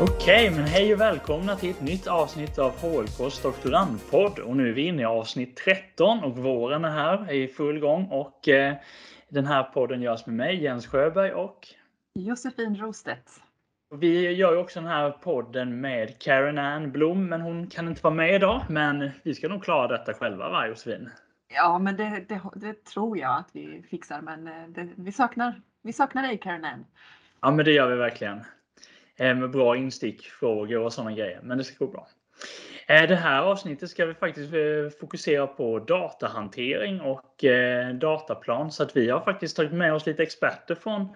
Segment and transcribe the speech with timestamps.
[0.00, 4.38] Okej, men hej och välkomna till ett nytt avsnitt av HLKs doktorandpodd.
[4.38, 7.80] Och nu är vi inne i avsnitt 13 och våren är här, är i full
[7.80, 8.06] gång.
[8.10, 8.74] Och eh,
[9.28, 11.68] den här podden görs med mig, Jens Sjöberg och
[12.14, 13.30] Josefin Rostedt.
[13.94, 18.02] Vi gör ju också den här podden med Karen Ann Blom, men hon kan inte
[18.02, 18.62] vara med idag.
[18.68, 21.10] Men vi ska nog klara detta själva, va Josefin?
[21.54, 25.60] Ja, men det, det, det tror jag att vi fixar, men eh, det, vi, saknar,
[25.82, 26.84] vi saknar dig Karen Ann.
[27.40, 28.40] Ja, men det gör vi verkligen.
[29.18, 32.08] Eh, med bra instickfrågor och sådana grejer, men det ska gå bra.
[32.88, 37.44] Eh, det här avsnittet ska vi faktiskt eh, fokusera på datahantering och
[38.00, 41.08] dataplan, så att vi har faktiskt tagit med oss lite experter från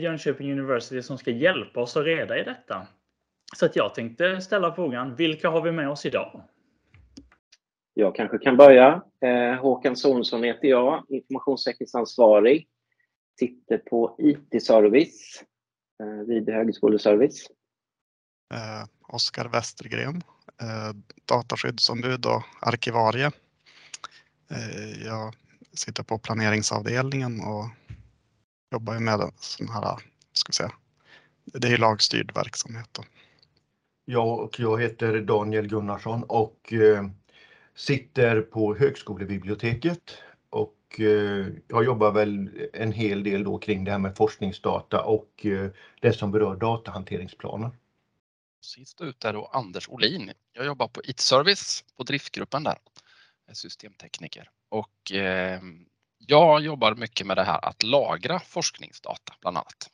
[0.00, 2.86] Jönköping University som ska hjälpa oss att reda i detta.
[3.56, 6.42] Så att jag tänkte ställa frågan, vilka har vi med oss idag?
[7.94, 9.02] Jag kanske kan börja.
[9.60, 12.68] Håkan Sonsson heter jag, informationssäkerhetsansvarig.
[13.38, 15.44] Sitter på IT-service
[16.26, 17.46] vid Högskoleservice.
[18.54, 20.22] Eh, Oskar Westergren,
[20.60, 20.92] eh,
[21.24, 23.30] dataskyddsombud och arkivarie.
[24.50, 25.34] Eh, jag
[25.72, 27.68] sitter på planeringsavdelningen och
[28.72, 29.98] jobbar med sån här,
[30.32, 30.72] ska säga,
[31.44, 32.88] det är lagstyrd verksamhet.
[32.92, 33.02] Då.
[34.04, 37.08] Jag och jag heter Daniel Gunnarsson och eh,
[37.74, 40.18] sitter på högskolebiblioteket
[40.88, 45.46] och eh, jag jobbar väl en hel del då kring det här med forskningsdata och
[45.46, 47.70] eh, det som berör datahanteringsplaner.
[48.60, 50.32] Sist ut är då Anders Olin.
[50.52, 52.78] Jag jobbar på IT-service på driftgruppen där,
[53.48, 54.50] eh, systemtekniker.
[54.70, 55.12] Och
[56.18, 59.90] jag jobbar mycket med det här att lagra forskningsdata bland annat.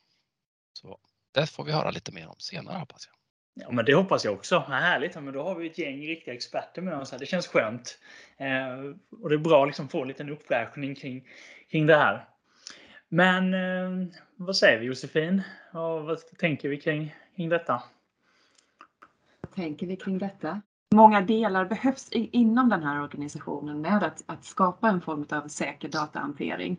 [0.73, 0.97] Så
[1.31, 3.14] det får vi höra lite mer om senare hoppas jag.
[3.57, 4.55] Ja, men det hoppas jag också.
[4.55, 5.15] Ja, härligt.
[5.15, 7.11] Ja, men då har vi ett gäng riktiga experter med oss.
[7.11, 7.19] Här.
[7.19, 7.97] Det känns skönt.
[8.37, 11.27] Eh, och det är bra liksom att liksom få en liten uppfräschning kring,
[11.71, 12.25] kring det här.
[13.09, 15.41] Men eh, vad säger vi Josefin?
[15.71, 17.83] Och vad tänker vi kring, kring detta?
[19.41, 20.61] Vad tänker vi kring detta?
[20.95, 25.47] Många delar behövs i, inom den här organisationen med att, att skapa en form av
[25.47, 26.77] säker datahantering.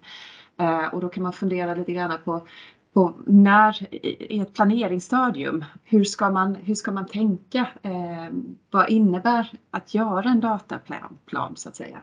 [0.59, 2.47] Eh, och då kan man fundera lite grann på
[2.97, 7.69] på när i ett planeringsstadium, hur ska man, hur ska man tänka?
[7.83, 8.27] Eh,
[8.71, 11.99] vad innebär att göra en dataplan plan, så att säga?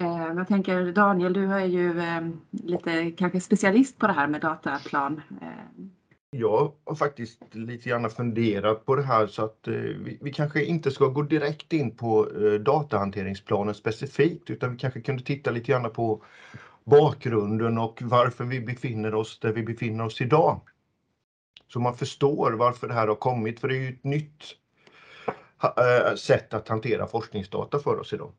[0.00, 4.40] Eh, jag tänker Daniel, du är ju eh, lite kanske specialist på det här med
[4.40, 5.22] dataplan.
[5.40, 5.84] Eh.
[6.30, 10.64] Jag har faktiskt lite grann funderat på det här så att eh, vi, vi, kanske
[10.64, 15.72] inte ska gå direkt in på eh, datahanteringsplanen specifikt utan vi kanske kunde titta lite
[15.72, 16.22] grann på
[16.84, 20.60] bakgrunden och varför vi befinner oss där vi befinner oss idag.
[21.68, 24.42] Så man förstår varför det här har kommit, för det är ju ett nytt
[25.62, 28.32] äh, sätt att hantera forskningsdata för oss idag.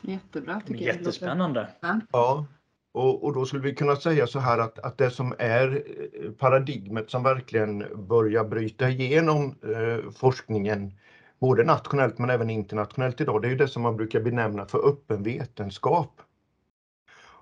[0.00, 0.60] Jättebra.
[0.66, 1.68] Tycker Jättespännande.
[1.80, 2.00] Jag.
[2.12, 2.46] Ja,
[2.92, 5.84] och, och, då skulle vi kunna säga så här att, att det som är
[6.24, 10.92] eh, paradigmet som verkligen börjar bryta igenom eh, forskningen
[11.38, 14.88] både nationellt men även internationellt idag, det är ju det som man brukar benämna för
[14.88, 16.20] öppen vetenskap.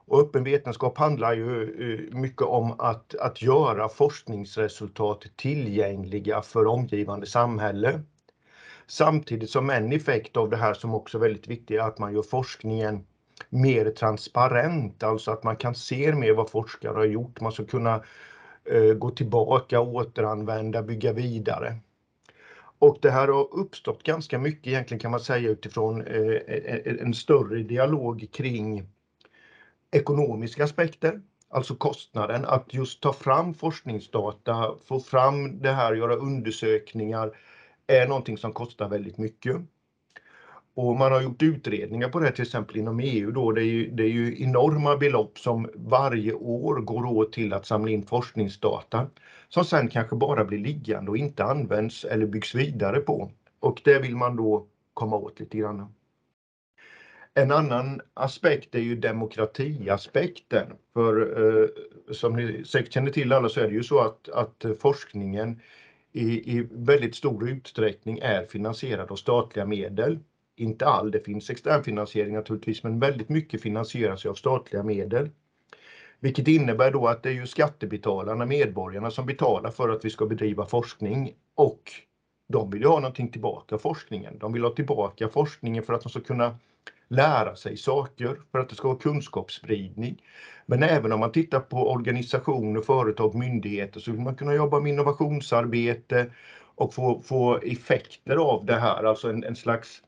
[0.06, 7.26] Och öppen vetenskap handlar ju eh, mycket om att, att göra forskningsresultat tillgängliga för omgivande
[7.26, 8.00] samhälle.
[8.86, 12.14] Samtidigt som en effekt av det här som också är väldigt viktig är att man
[12.14, 13.06] gör forskningen
[13.48, 17.40] mer transparent, alltså att man kan se mer vad forskare har gjort.
[17.40, 18.04] Man ska kunna
[18.64, 21.76] eh, gå tillbaka, återanvända, bygga vidare.
[22.78, 27.62] Och det här har uppstått ganska mycket egentligen kan man säga utifrån eh, en större
[27.62, 28.88] dialog kring
[29.94, 37.36] ekonomiska aspekter, alltså kostnaden, att just ta fram forskningsdata, få fram det här, göra undersökningar,
[37.86, 39.56] är någonting som kostar väldigt mycket.
[40.74, 43.52] Och man har gjort utredningar på det till exempel inom EU då.
[43.52, 47.66] Det är, ju, det är ju enorma belopp som varje år går åt till att
[47.66, 49.06] samla in forskningsdata
[49.48, 53.30] som sen kanske bara blir liggande och inte används eller byggs vidare på.
[53.60, 55.94] Och det vill man då komma åt lite grann.
[57.36, 60.66] En annan aspekt är ju demokratiaspekten.
[60.92, 61.68] För eh,
[62.14, 65.60] som ni säkert känner till alla så är det ju så att, att forskningen
[66.12, 70.18] i, i väldigt stor utsträckning är finansierad av statliga medel.
[70.56, 75.30] Inte all, det finns externfinansiering naturligtvis, men väldigt mycket finansieras av statliga medel.
[76.20, 80.26] Vilket innebär då att det är ju skattebetalarna, medborgarna, som betalar för att vi ska
[80.26, 81.92] bedriva forskning och
[82.48, 84.38] de vill ju ha någonting tillbaka forskningen.
[84.38, 86.58] De vill ha tillbaka forskningen för att de ska kunna
[87.14, 90.22] lära sig saker, för att det ska vara kunskapsspridning.
[90.66, 94.92] Men även om man tittar på organisationer, företag, myndigheter så vill man kunna jobba med
[94.92, 96.26] innovationsarbete
[96.74, 100.02] och få, få effekter av det här, alltså en, en slags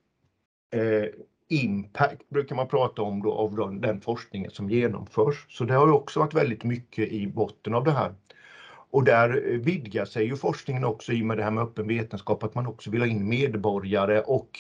[0.75, 1.09] eh,
[1.49, 5.47] impact brukar man prata om då av den, den forskningen som genomförs.
[5.49, 8.15] Så det har också varit väldigt mycket i botten av det här.
[8.91, 11.89] Och där eh, vidgar sig ju forskningen också i och med det här med öppen
[11.89, 14.59] vetenskap, att man också vill ha in medborgare och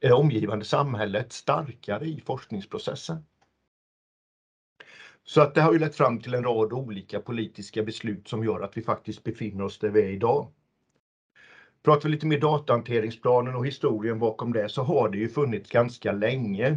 [0.00, 3.24] det omgivande samhället starkare i forskningsprocessen.
[5.24, 8.60] Så att det har ju lett fram till en rad olika politiska beslut som gör
[8.60, 10.52] att vi faktiskt befinner oss där vi är idag.
[11.82, 16.12] Pratar vi lite mer datahanteringsplanen och historien bakom det så har det ju funnits ganska
[16.12, 16.76] länge.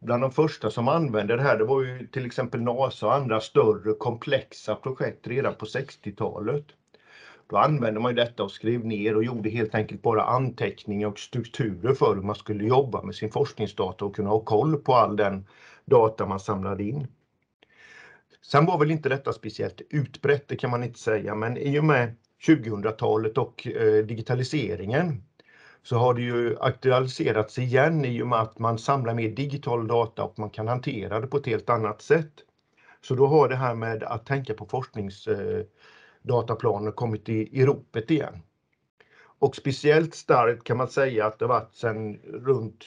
[0.00, 3.40] Bland de första som använde det här, det var ju till exempel NASA och andra
[3.40, 6.66] större komplexa projekt redan på 60-talet.
[7.52, 11.94] Då använde man detta och skrev ner och gjorde helt enkelt bara anteckningar och strukturer
[11.94, 15.46] för hur man skulle jobba med sin forskningsdata och kunna ha koll på all den
[15.84, 17.06] data man samlade in.
[18.42, 21.84] Sen var väl inte detta speciellt utbrett, det kan man inte säga, men i och
[21.84, 22.16] med
[22.46, 25.22] 2000-talet och eh, digitaliseringen
[25.82, 30.24] så har det ju aktualiserats igen i och med att man samlar mer digital data
[30.24, 32.32] och man kan hantera det på ett helt annat sätt.
[33.00, 35.26] Så då har det här med att tänka på forsknings...
[35.26, 35.64] Eh,
[36.22, 38.42] dataplaner kommit i, i ropet igen.
[39.38, 42.84] Och speciellt starkt kan man säga att det varit sedan runt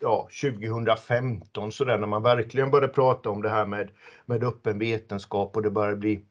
[0.00, 3.90] ja, 2015 så där när man verkligen började prata om det här med,
[4.26, 6.24] med öppen vetenskap och det började bli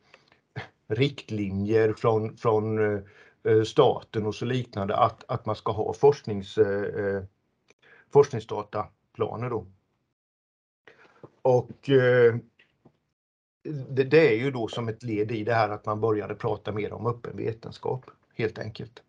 [0.87, 2.95] riktlinjer från, från
[3.43, 7.23] eh, staten och så liknande att, att man ska ha forsknings, eh,
[8.13, 9.67] forskningsdataplaner då.
[11.41, 12.35] Och eh,
[13.89, 16.71] det, det, är ju då som ett led i det här att man började prata
[16.71, 19.01] mer om öppen vetenskap helt enkelt.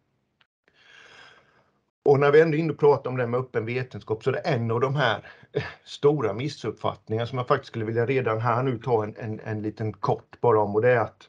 [2.02, 4.34] Och när vi ändå är inne och pratar om det med öppen vetenskap så är
[4.34, 8.62] det en av de här eh, stora missuppfattningarna som jag faktiskt skulle vilja redan här
[8.62, 11.28] nu ta en, en, en liten kort bara om och det är att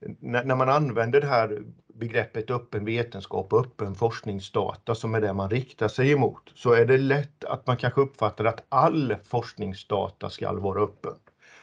[0.00, 1.62] när, när man använder det här
[1.94, 6.86] begreppet öppen vetenskap och öppen forskningsdata som är det man riktar sig emot så är
[6.86, 11.14] det lätt att man kanske uppfattar att all forskningsdata ska vara öppen.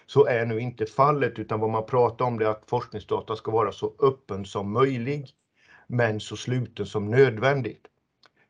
[0.08, 3.52] Så är nu inte fallet utan vad man pratar om det är att forskningsdata ska
[3.52, 5.30] vara så öppen som möjlig
[5.88, 7.88] men så sluten som nödvändigt.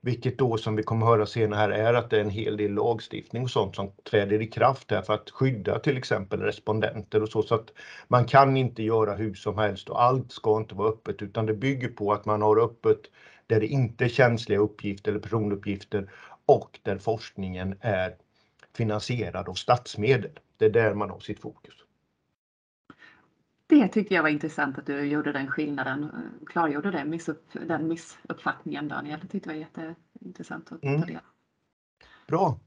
[0.02, 2.74] Vilket då som vi kommer höra senare här är att det är en hel del
[2.74, 7.30] lagstiftning och sånt som träder i kraft här för att skydda till exempel respondenter och
[7.30, 7.42] så.
[7.42, 7.74] Så att
[8.08, 11.54] man kan inte göra hur som helst och allt ska inte vara öppet utan det
[11.54, 13.00] bygger på att man har öppet
[13.48, 16.12] där det inte är känsliga uppgifter eller personuppgifter
[16.46, 18.16] och där forskningen är
[18.76, 20.40] finansierad av statsmedel.
[20.58, 21.76] Det är där man har sitt fokus.
[23.68, 26.12] Det tyckte jag var intressant att du gjorde den skillnaden,
[26.46, 29.20] klargjorde det, missupp, den missuppfattningen Daniel.
[29.22, 31.02] Det tyckte jag var jätteintressant att mm.
[31.02, 31.20] ta del
[32.28, 32.60] Bra.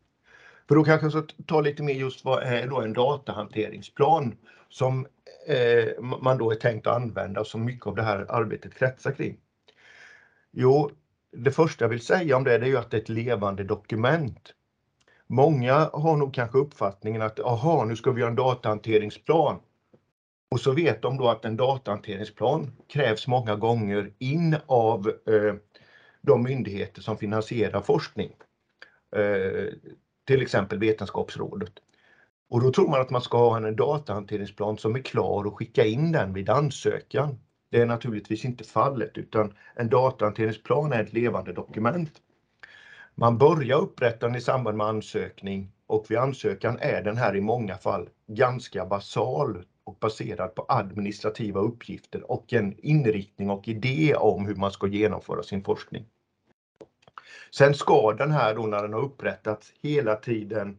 [0.69, 4.35] För då kanske jag ska ta lite mer just vad är då en datahanteringsplan
[4.69, 5.07] som
[5.47, 9.13] eh, man då är tänkt att använda och som mycket av det här arbetet kretsar
[9.13, 9.37] kring.
[10.51, 10.91] Jo,
[11.31, 13.65] det första jag vill säga om det, det är ju att det är ett levande
[13.65, 14.55] dokument.
[15.27, 19.61] Många har nog kanske uppfattningen att aha, nu ska vi göra en datahanteringsplan.
[20.51, 25.55] Och så vet de då att en datahanteringsplan krävs många gånger in av eh,
[26.23, 28.33] de myndigheter som finansierar forskning.
[29.17, 29.73] Eh,
[30.27, 31.73] till exempel Vetenskapsrådet.
[32.49, 35.85] Och då tror man att man ska ha en datahanteringsplan som är klar och skicka
[35.85, 37.39] in den vid ansökan.
[37.71, 42.23] Det är naturligtvis inte fallet utan en datahanteringsplan är ett levande dokument.
[43.19, 47.41] Man börjar upprätta den i samband med ansökning och vid ansökan är den här i
[47.41, 54.47] många fall ganska basal och baserad på administrativa uppgifter och en inriktning och idé om
[54.47, 56.05] hur man ska genomföra sin forskning.
[57.51, 60.79] Sen ska den här då när den har upprättats hela tiden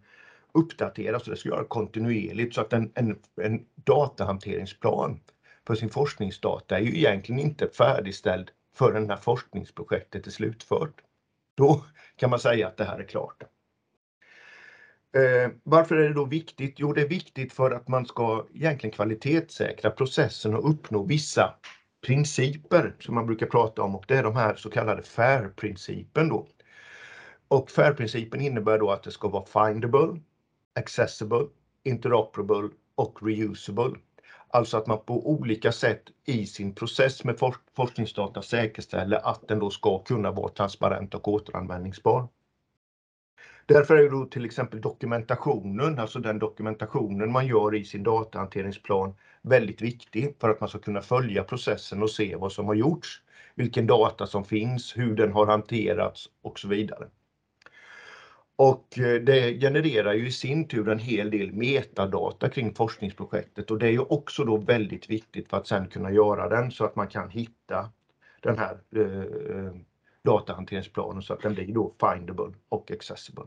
[0.51, 5.19] uppdateras och det ska göras kontinuerligt så att en, en, en datahanteringsplan
[5.67, 11.01] för sin forskningsdata är ju egentligen inte färdigställd förrän när forskningsprojektet är slutfört.
[11.57, 11.85] Då
[12.15, 13.43] kan man säga att det här är klart.
[15.15, 16.75] Eh, varför är det då viktigt?
[16.77, 21.53] Jo, det är viktigt för att man ska egentligen kvalitetssäkra processen och uppnå vissa
[22.05, 26.47] principer som man brukar prata om och det är de här så kallade FAIR-principen då.
[27.47, 30.21] Och FAIR-principen innebär då att det ska vara findable,
[30.79, 31.47] accessible,
[31.83, 33.95] interoperable och reusable.
[34.49, 37.39] Alltså att man på olika sätt i sin process med
[37.75, 42.27] forskningsdata säkerställer att den då ska kunna vara transparent och återanvändningsbar.
[43.65, 49.81] Därför är då till exempel dokumentationen, alltså den dokumentationen man gör i sin datahanteringsplan väldigt
[49.81, 53.21] viktig för att man ska kunna följa processen och se vad som har gjorts,
[53.55, 57.07] vilken data som finns, hur den har hanterats och så vidare.
[58.57, 63.79] Och eh, det genererar ju i sin tur en hel del metadata kring forskningsprojektet och
[63.79, 66.95] det är ju också då väldigt viktigt för att sedan kunna göra den så att
[66.95, 67.89] man kan hitta
[68.41, 69.71] den här eh,
[70.23, 73.43] datahanteringsplanen så att den blir då findable och accessible.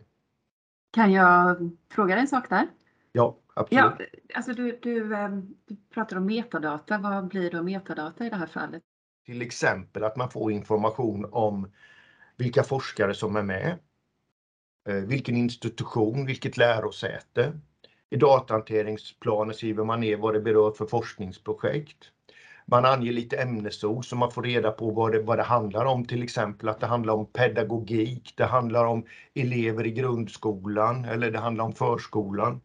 [0.91, 1.57] Kan jag
[1.91, 2.67] fråga dig en sak där?
[3.13, 3.37] Ja,
[3.71, 3.99] Ja,
[4.35, 6.99] alltså du, du, ehm, du pratar om metadata.
[6.99, 8.83] Vad blir då metadata i det här fallet?
[9.27, 11.73] Till exempel att man får information om
[12.37, 13.79] vilka forskare som är med,
[14.91, 17.53] Eh, vilken institution, vilket lärosäte.
[18.11, 21.99] I datahanteringsplanen skriver man ner vad det berör för forskningsprojekt.
[22.67, 26.05] Man anger lite ämnesord så man får reda på vad det, vad det handlar om,
[26.05, 29.05] till exempel att det handlar om pedagogik, det handlar om
[29.35, 32.61] elever i grundskolan eller det handlar om förskolan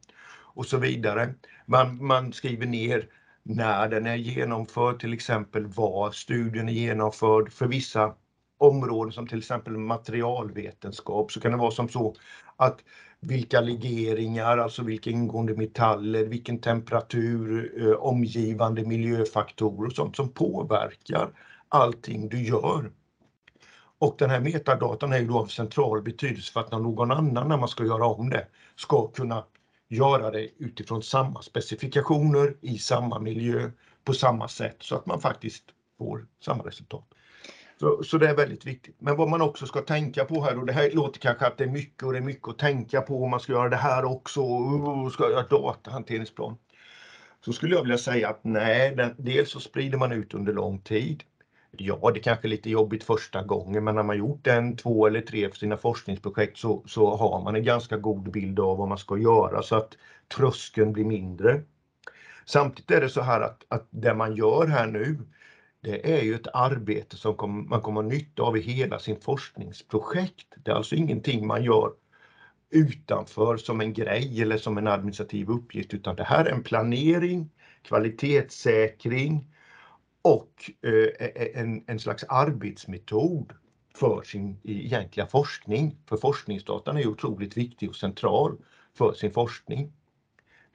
[0.55, 1.33] och så vidare.
[1.65, 3.09] Man, man skriver ner
[3.43, 7.51] när den är genomförd, till exempel var studien är genomförd.
[7.51, 8.13] För vissa
[8.65, 12.15] områden som till exempel materialvetenskap så kan det vara som så
[12.55, 12.79] att
[13.19, 21.29] vilka legeringar, alltså vilka ingående metaller, vilken temperatur, eh, omgivande miljöfaktorer och sånt som påverkar
[21.69, 22.91] allting du gör.
[23.99, 27.57] Och den här metadatan är ju då av central betydelse för att någon annan, när
[27.57, 29.43] man ska göra om det, ska kunna
[29.87, 33.71] göra det utifrån samma specifikationer i samma miljö
[34.03, 35.63] på samma sätt så att man faktiskt
[35.97, 37.07] får samma resultat.
[37.79, 38.95] Så, så det är väldigt viktigt.
[38.99, 41.63] Men vad man också ska tänka på här och det här låter kanske att det
[41.63, 44.05] är mycket och det är mycket att tänka på om man ska göra det här
[44.05, 46.57] också och ska göra datahanteringsplan.
[47.45, 50.79] Så skulle jag vilja säga att nej, den, dels så sprider man ut under lång
[50.79, 51.23] tid.
[51.71, 55.21] Ja, det kanske är lite jobbigt första gången, men när man gjort en, två eller
[55.21, 58.97] tre för sina forskningsprojekt så, så har man en ganska god bild av vad man
[58.97, 59.97] ska göra så att
[60.37, 61.61] tröskeln blir mindre.
[62.45, 65.19] Samtidigt är det så här att, att det man gör här nu,
[65.85, 69.21] det är ju ett arbete som kom, man kommer ha nytta av i hela sin
[69.21, 70.47] forskningsprojekt.
[70.63, 71.91] Det är alltså ingenting man gör
[72.69, 77.49] utanför som en grej eller som en administrativ uppgift, utan det här är en planering,
[77.81, 79.47] kvalitetssäkring
[80.21, 83.53] och eh, eh en, en slags arbetsmetod
[83.95, 85.97] för sin egentliga forskning.
[86.05, 88.57] För forskningsdatan är ju otroligt viktig och central
[88.97, 89.93] för sin forskning.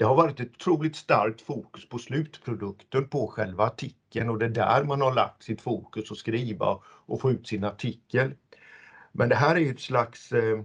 [0.01, 4.49] Det har varit ett otroligt starkt fokus på slutprodukten på själva artikeln och det är
[4.49, 8.35] där man har lagt sitt fokus att skriva och få ut sin artikel.
[9.13, 10.63] Men det här är ett slags eh,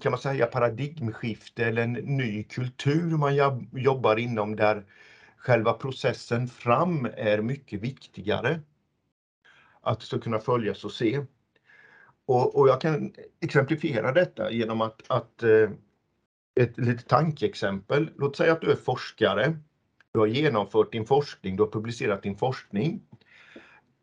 [0.00, 3.36] kan man säga paradigmskifte eller en ny kultur man
[3.72, 4.84] jobbar inom där
[5.36, 8.60] själva processen fram är mycket viktigare.
[9.80, 11.24] Att det ska kunna följas och se.
[12.26, 15.70] Och, och jag kan exemplifiera detta genom att, att eh,
[16.58, 18.10] ett litet tankeexempel.
[18.16, 19.56] Låt säga att du är forskare.
[20.12, 23.00] Du har genomfört din forskning, du har publicerat din forskning.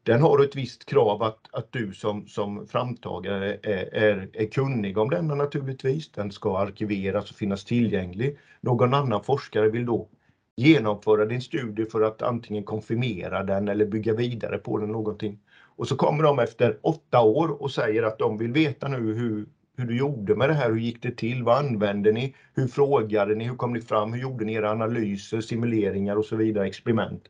[0.03, 4.97] Den har ett visst krav att, att du som, som framtagare är, är, är kunnig
[4.97, 6.12] om denna naturligtvis.
[6.12, 8.38] Den ska arkiveras och finnas tillgänglig.
[8.62, 10.09] Någon annan forskare vill då
[10.57, 15.39] genomföra din studie för att antingen konfirmera den eller bygga vidare på den någonting.
[15.77, 19.45] Och så kommer de efter åtta år och säger att de vill veta nu hur,
[19.77, 23.36] hur du gjorde med det här, hur gick det till, vad använde ni, hur frågade
[23.36, 27.24] ni, hur kom ni fram, hur gjorde ni era analyser, simuleringar och så vidare, experiment.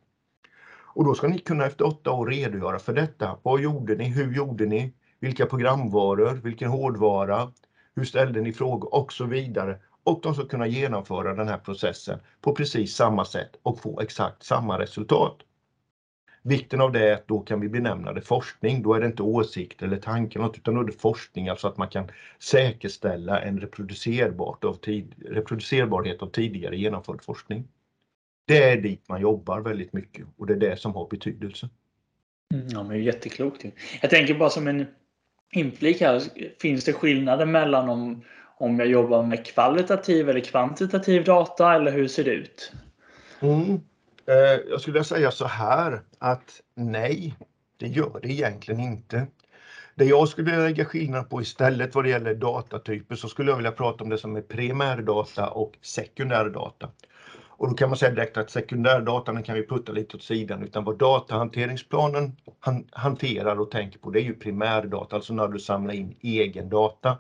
[0.96, 3.38] Och då ska ni kunna efter åtta år redogöra för detta.
[3.44, 7.52] Vad gjorde ni, hur gjorde ni, vilka programvaror, vilken hårdvara,
[7.96, 8.96] hur ställde ni frågor?
[8.96, 9.80] Och så vidare.
[10.04, 14.44] Och de ska kunna genomföra den här processen på precis samma sätt och få exakt
[14.44, 15.38] samma resultat.
[16.48, 18.84] Vikten av det är att då kan vi benämna det forskning.
[18.84, 21.88] Då är det inte åsikt eller tanke utan då är det forskning, alltså att man
[21.88, 27.68] kan säkerställa en reproducerbarhet av, tid, reproducerbarhet av tidigare genomförd forskning.
[28.48, 31.70] Det är dit man jobbar väldigt mycket och det är det som har betydelse.
[32.54, 33.66] Mm, ja, men jätteklokt.
[34.02, 34.86] Jag tänker bara som en
[35.52, 36.22] inflik här.
[36.62, 38.22] Finns det skillnader mellan om,
[38.58, 42.72] om jag jobbar med kvalitativ eller kvantitativ data eller hur ser det ut?
[43.40, 43.80] Mm.
[44.28, 47.36] Eh, jag skulle säga så här att nej,
[47.78, 49.28] det gör det egentligen inte.
[49.96, 53.56] Det jag skulle vilja lägga skillnad på istället vad det gäller datatyper så skulle jag
[53.56, 56.90] vilja prata om det som är primärdata och sekundärdata.
[57.58, 60.84] Och då kan man säga direkt att sekundärdatan kan vi putta lite åt sidan utan
[60.84, 65.94] vad datahanteringsplanen han, hanterar och tänker på det är ju primärdata, alltså när du samlar
[65.94, 67.18] in egen data.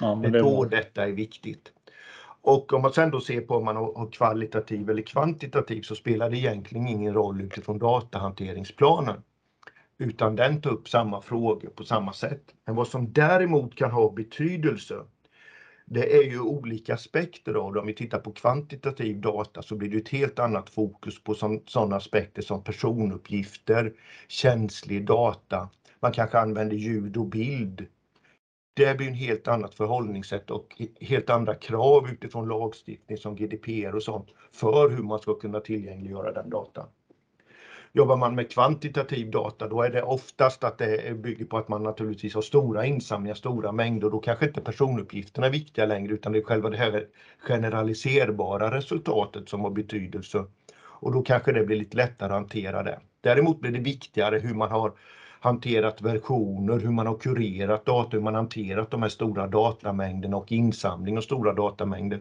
[0.00, 1.72] Ja, det är då detta är viktigt.
[2.48, 6.30] Och om man sen då ser på om man har kvalitativ eller kvantitativ så spelar
[6.30, 9.22] det egentligen ingen roll utifrån datahanteringsplanen.
[9.98, 12.42] Utan den tar upp samma frågor på samma sätt.
[12.64, 14.94] Men vad som däremot kan ha betydelse
[15.84, 17.80] det är ju olika aspekter av det.
[17.80, 21.34] Om vi tittar på kvantitativ data så blir det ett helt annat fokus på
[21.66, 23.92] sådana aspekter som personuppgifter,
[24.28, 25.68] känslig data.
[26.00, 27.86] Man kanske använder ljud och bild
[28.78, 34.02] det blir en helt annat förhållningssätt och helt andra krav utifrån lagstiftning som GDPR och
[34.02, 36.88] sånt för hur man ska kunna tillgängliggöra den datan.
[37.92, 41.82] Jobbar man med kvantitativ data då är det oftast att det bygger på att man
[41.82, 44.10] naturligtvis har stora insamlingar, stora mängder.
[44.10, 47.06] Då kanske inte personuppgifterna är viktiga längre utan det är själva det här
[47.38, 50.44] generaliserbara resultatet som har betydelse.
[50.80, 53.00] Och då kanske det blir lite lättare att hantera det.
[53.20, 54.92] Däremot blir det viktigare hur man har
[55.40, 60.52] hanterat versioner, hur man har kurerat data, hur man hanterat de här stora datamängderna och
[60.52, 62.20] insamling av stora datamängder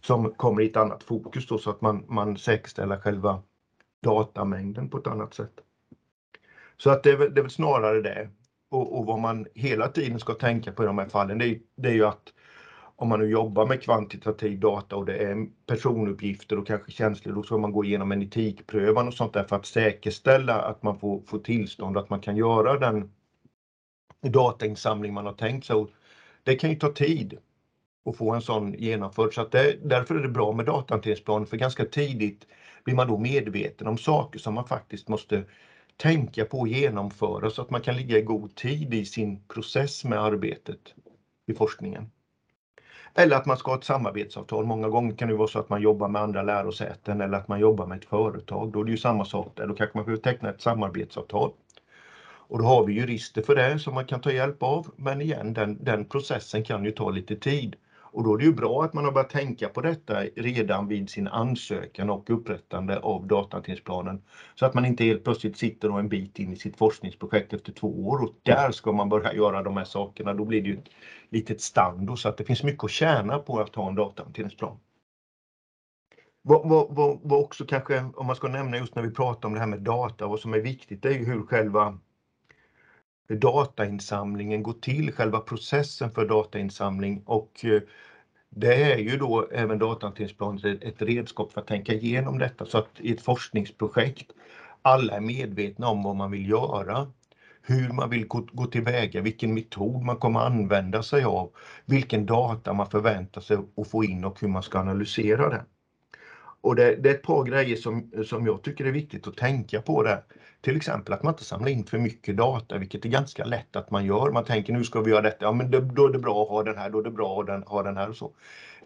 [0.00, 3.42] som kommer i ett annat fokus då så att man, man säkerställer själva
[4.02, 5.60] datamängden på ett annat sätt.
[6.76, 8.28] Så att det är, det är väl snarare det.
[8.68, 11.58] Och, och, vad man hela tiden ska tänka på i de här fallen, det är,
[11.76, 12.32] det är ju att
[12.96, 17.42] om man nu jobbar med kvantitativ data och det är personuppgifter och kanske känslor, då
[17.42, 21.22] ska man gå igenom en etikprövan och sånt där för att säkerställa att man får,
[21.26, 23.10] får tillstånd att man kan göra den
[24.22, 25.86] datainsamling man har tänkt sig.
[26.42, 27.38] Det kan ju ta tid
[28.04, 31.56] att få en sån genomförd så att det, därför är det bra med datahanteringsplan för
[31.56, 32.46] ganska tidigt
[32.84, 35.44] blir man då medveten om saker som man faktiskt måste
[35.96, 40.04] tänka på och genomföra så att man kan ligga i god tid i sin process
[40.04, 40.94] med arbetet
[41.46, 42.10] i forskningen.
[43.14, 44.66] Eller att man ska ha ett samarbetsavtal.
[44.66, 47.60] Många gånger kan det vara så att man jobbar med andra lärosäten eller att man
[47.60, 48.72] jobbar med ett företag.
[48.72, 49.66] Då är det ju samma sak där.
[49.66, 51.50] Då kanske man behöver teckna ett samarbetsavtal.
[52.46, 54.86] Och då har vi jurister för det som man kan ta hjälp av.
[54.96, 57.76] Men igen, den, den processen kan ju ta lite tid.
[58.14, 61.10] Och då är det ju bra att man har börjat tänka på detta redan vid
[61.10, 64.22] sin ansökan och upprättande av datahanteringsplanen.
[64.54, 68.08] Så att man inte helt plötsligt sitter en bit in i sitt forskningsprojekt efter två
[68.08, 70.34] år och där ska man börja göra de här sakerna.
[70.34, 70.88] Då blir det ju ett
[71.30, 74.76] litet stando så att det finns mycket att tjäna på att ha en datahanteringsplan.
[76.42, 79.54] Vad, vad, vad, vad också kanske, om man ska nämna just när vi pratar om
[79.54, 81.98] det här med data, vad som är viktigt det är ju hur själva
[83.28, 87.82] datainsamlingen går till, själva processen för datainsamling och eh,
[88.50, 92.90] det är ju då även datahanteringsplanen ett redskap för att tänka igenom detta så att
[93.00, 94.30] i ett forskningsprojekt
[94.82, 97.12] alla är medvetna om vad man vill göra,
[97.62, 101.50] hur man vill gå, gå tillväga, vilken metod man kommer använda sig av,
[101.84, 105.64] vilken data man förväntar sig att få in och hur man ska analysera den.
[106.64, 109.82] Och det, det, är ett par grejer som, som jag tycker är viktigt att tänka
[109.82, 110.22] på där.
[110.60, 113.90] Till exempel att man inte samlar in för mycket data, vilket är ganska lätt att
[113.90, 114.30] man gör.
[114.30, 116.48] Man tänker nu ska vi göra detta, ja men det, då är det bra att
[116.48, 118.32] ha den här, då är det bra att ha den, ha den här och så.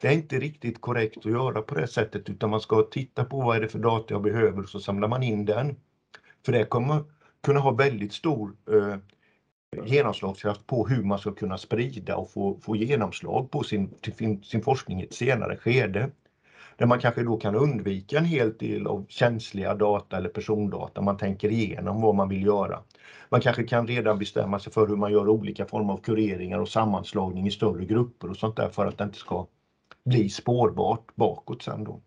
[0.00, 3.40] Det är inte riktigt korrekt att göra på det sättet utan man ska titta på
[3.40, 5.76] vad är det för data jag behöver och så samlar man in den.
[6.46, 7.04] För det kommer
[7.44, 8.96] kunna ha väldigt stor eh,
[9.86, 14.62] genomslagskraft på hur man ska kunna sprida och få, få genomslag på sin, sin, sin
[14.62, 16.10] forskning i ett senare skede
[16.78, 21.00] där man kanske då kan undvika en hel del av känsliga data eller persondata.
[21.00, 22.82] Man tänker igenom vad man vill göra.
[23.28, 26.68] Man kanske kan redan bestämma sig för hur man gör olika former av kureringar och
[26.68, 29.46] sammanslagning i större grupper och sånt där för att det inte ska
[30.04, 32.00] bli spårbart bakåt sen då.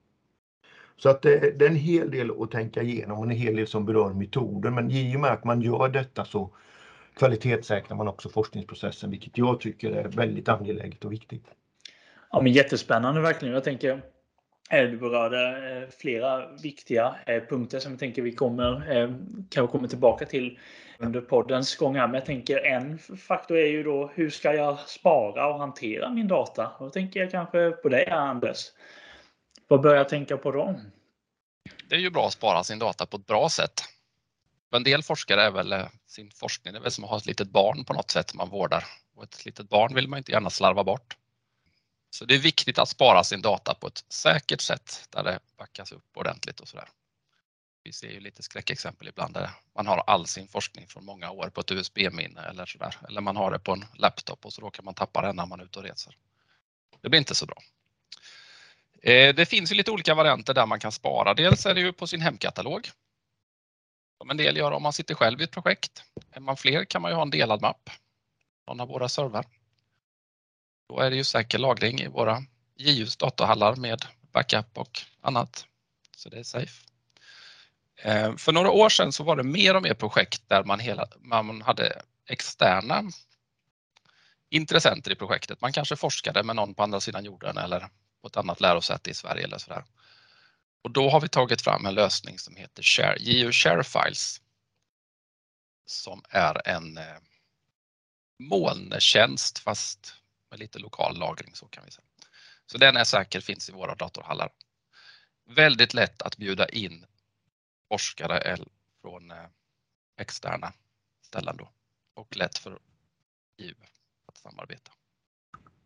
[0.97, 3.67] Så att det, det är en hel del att tänka igenom och en hel del
[3.67, 6.49] som berör metoder men i och med att man gör detta så
[7.13, 11.45] kvalitetssäkrar man också forskningsprocessen vilket jag tycker är väldigt angeläget och viktigt.
[12.31, 13.53] Ja, men jättespännande verkligen.
[13.53, 14.01] Jag tänker
[14.71, 19.09] du berörde eh, flera viktiga eh, punkter som jag tänker vi kommer, eh,
[19.49, 20.59] kanske kommer tillbaka till
[20.97, 21.93] under poddens gång.
[21.93, 26.27] Men jag tänker en faktor är ju då hur ska jag spara och hantera min
[26.27, 26.71] data?
[26.79, 28.57] Då tänker jag kanske på dig Anders.
[29.67, 30.79] Vad bör jag tänka på då?
[31.89, 33.73] Det är ju bra att spara sin data på ett bra sätt.
[34.75, 35.75] En del forskare är väl
[36.07, 38.83] sin forskning är väl som att ha ett litet barn på något sätt man vårdar.
[39.15, 41.17] Och ett litet barn vill man inte gärna slarva bort.
[42.13, 45.91] Så det är viktigt att spara sin data på ett säkert sätt där det backas
[45.91, 46.89] upp ordentligt och sådär.
[47.83, 51.49] Vi ser ju lite skräckexempel ibland där man har all sin forskning från många år
[51.49, 52.95] på ett USB-minne eller sådär.
[53.07, 55.59] Eller man har det på en laptop och så råkar man tappa den när man
[55.59, 56.17] är ute och reser.
[57.01, 57.57] Det blir inte så bra.
[59.03, 61.33] Eh, det finns ju lite olika varianter där man kan spara.
[61.33, 62.89] Dels är det ju på sin hemkatalog.
[64.17, 66.03] Som en del gör om man sitter själv i ett projekt.
[66.31, 67.89] Är man fler kan man ju ha en delad mapp.
[68.67, 69.45] Någon av våra servrar.
[70.91, 72.43] Då är det ju säker lagring i våra
[72.77, 75.65] JUs datahallar med backup och annat.
[76.17, 76.85] Så det är safe.
[77.95, 81.07] Eh, för några år sedan så var det mer och mer projekt där man, hela,
[81.19, 83.03] man hade externa
[84.49, 85.61] intressenter i projektet.
[85.61, 87.89] Man kanske forskade med någon på andra sidan jorden eller
[88.21, 89.83] på ett annat lärosäte i Sverige eller sådär.
[90.83, 94.41] Och då har vi tagit fram en lösning som heter Share, JU Share Files.
[95.85, 97.17] Som är en eh,
[98.39, 100.20] molntjänst fast
[100.51, 102.05] med lite lokal lagring så kan vi säga.
[102.65, 104.49] Så den är säker, finns i våra datorhallar.
[105.49, 107.05] Väldigt lätt att bjuda in
[107.87, 108.57] forskare
[109.01, 109.37] från eh,
[110.17, 110.73] externa
[111.21, 111.71] ställen då
[112.13, 112.79] och lätt för
[113.57, 113.75] IU
[114.27, 114.91] att samarbeta.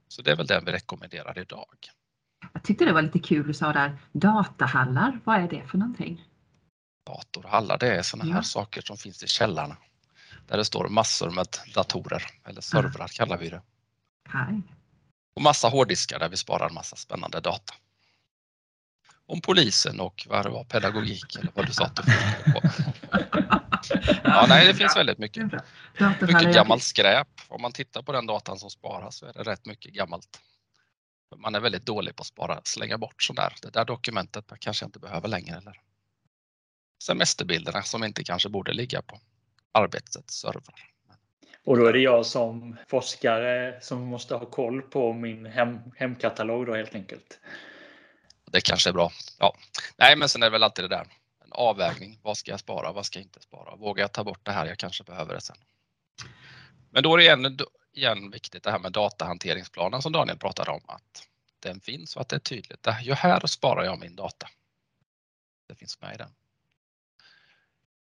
[0.08, 1.76] Så det är väl den vi rekommenderar idag.
[2.54, 6.26] Jag tyckte det var lite kul du sa där, datahallar, vad är det för någonting?
[7.06, 8.44] datorhallar, det är sådana här Ja.
[8.44, 9.78] saker som finns i källarna.
[10.48, 13.62] Där det står massor med datorer, eller servrar kallar vi det.
[14.30, 14.62] Här.
[15.36, 17.74] Och massa hårddiskar där vi sparar massa spännande data.
[19.28, 22.04] Om polisen och vad det var, pedagogik eller vad du sa att du
[22.52, 22.62] på.
[24.24, 25.44] Ja, nej, det finns väldigt mycket.
[26.22, 27.28] Mycket gammalt skräp.
[27.48, 30.42] Om man tittar på den datan som sparas så är det rätt mycket gammalt.
[31.38, 33.54] Man är väldigt dålig på att spara, slänga bort sådär.
[33.62, 35.58] Det där dokumentet man kanske inte behöver längre.
[35.58, 35.82] Eller
[37.04, 39.20] semesterbilderna som inte kanske borde ligga på
[39.72, 40.95] arbetets servrar.
[41.66, 46.66] Och då är det jag som forskare som måste ha koll på min hem, hemkatalog
[46.66, 47.40] då helt enkelt.
[48.52, 49.12] Det kanske är bra.
[49.40, 49.56] Ja.
[49.98, 51.08] Nej, men sen är det väl alltid det där.
[51.44, 52.20] En avvägning.
[52.22, 52.92] Vad ska jag spara?
[52.92, 53.76] Vad ska jag inte spara?
[53.76, 54.66] Vågar jag ta bort det här?
[54.66, 55.58] Jag kanske behöver det sen.
[56.90, 57.58] Men då är det igen,
[57.94, 60.82] igen viktigt det här med datahanteringsplanen som Daniel pratade om.
[60.86, 61.28] Att
[61.60, 62.84] den finns och att det är tydligt.
[62.84, 64.48] Det här, här sparar jag min data.
[65.68, 66.30] Det finns med i den.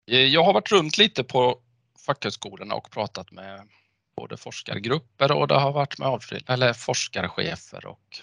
[0.07, 1.61] Eh, jag har varit runt lite på
[2.09, 3.67] fackhögskolorna och pratat med
[4.15, 8.19] både forskargrupper och det har varit med eller forskarchefer och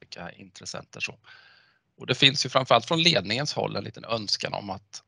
[0.00, 1.00] olika intressenter.
[1.00, 1.18] Så.
[1.96, 5.02] Och det finns ju framförallt från ledningens håll en liten önskan om att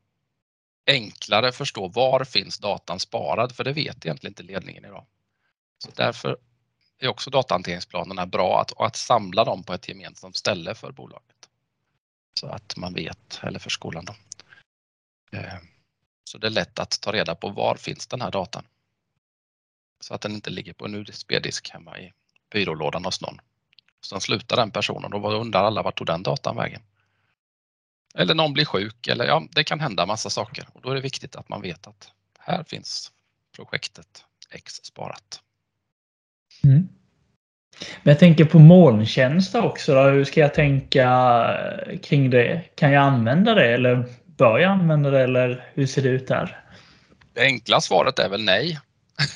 [0.86, 5.06] enklare förstå var finns datan sparad, för det vet egentligen inte ledningen idag.
[5.78, 6.36] Så därför
[6.98, 11.48] är också datahanteringsplanerna bra att, och att samla dem på ett gemensamt ställe för bolaget.
[12.34, 14.14] Så att man vet, eller för skolan då.
[15.38, 15.58] Eh,
[16.28, 18.64] så det är lätt att ta reda på var finns den här datan.
[20.00, 22.12] Så att den inte ligger på en USB-disk hemma i
[22.52, 23.40] byrålådan hos någon.
[24.04, 26.82] Sen slutar den personen och då undrar alla vart tog den datan vägen?
[28.14, 31.00] Eller någon blir sjuk eller ja, det kan hända massa saker och då är det
[31.00, 33.12] viktigt att man vet att här finns
[33.56, 35.42] projektet X sparat.
[36.64, 36.88] Mm.
[38.02, 39.94] Men jag tänker på molntjänster också.
[39.94, 40.02] Då.
[40.02, 41.08] Hur ska jag tänka
[42.02, 42.64] kring det?
[42.74, 46.64] Kan jag använda det eller bör jag använda det eller hur ser det ut där?
[47.32, 48.80] Det enkla svaret är väl nej.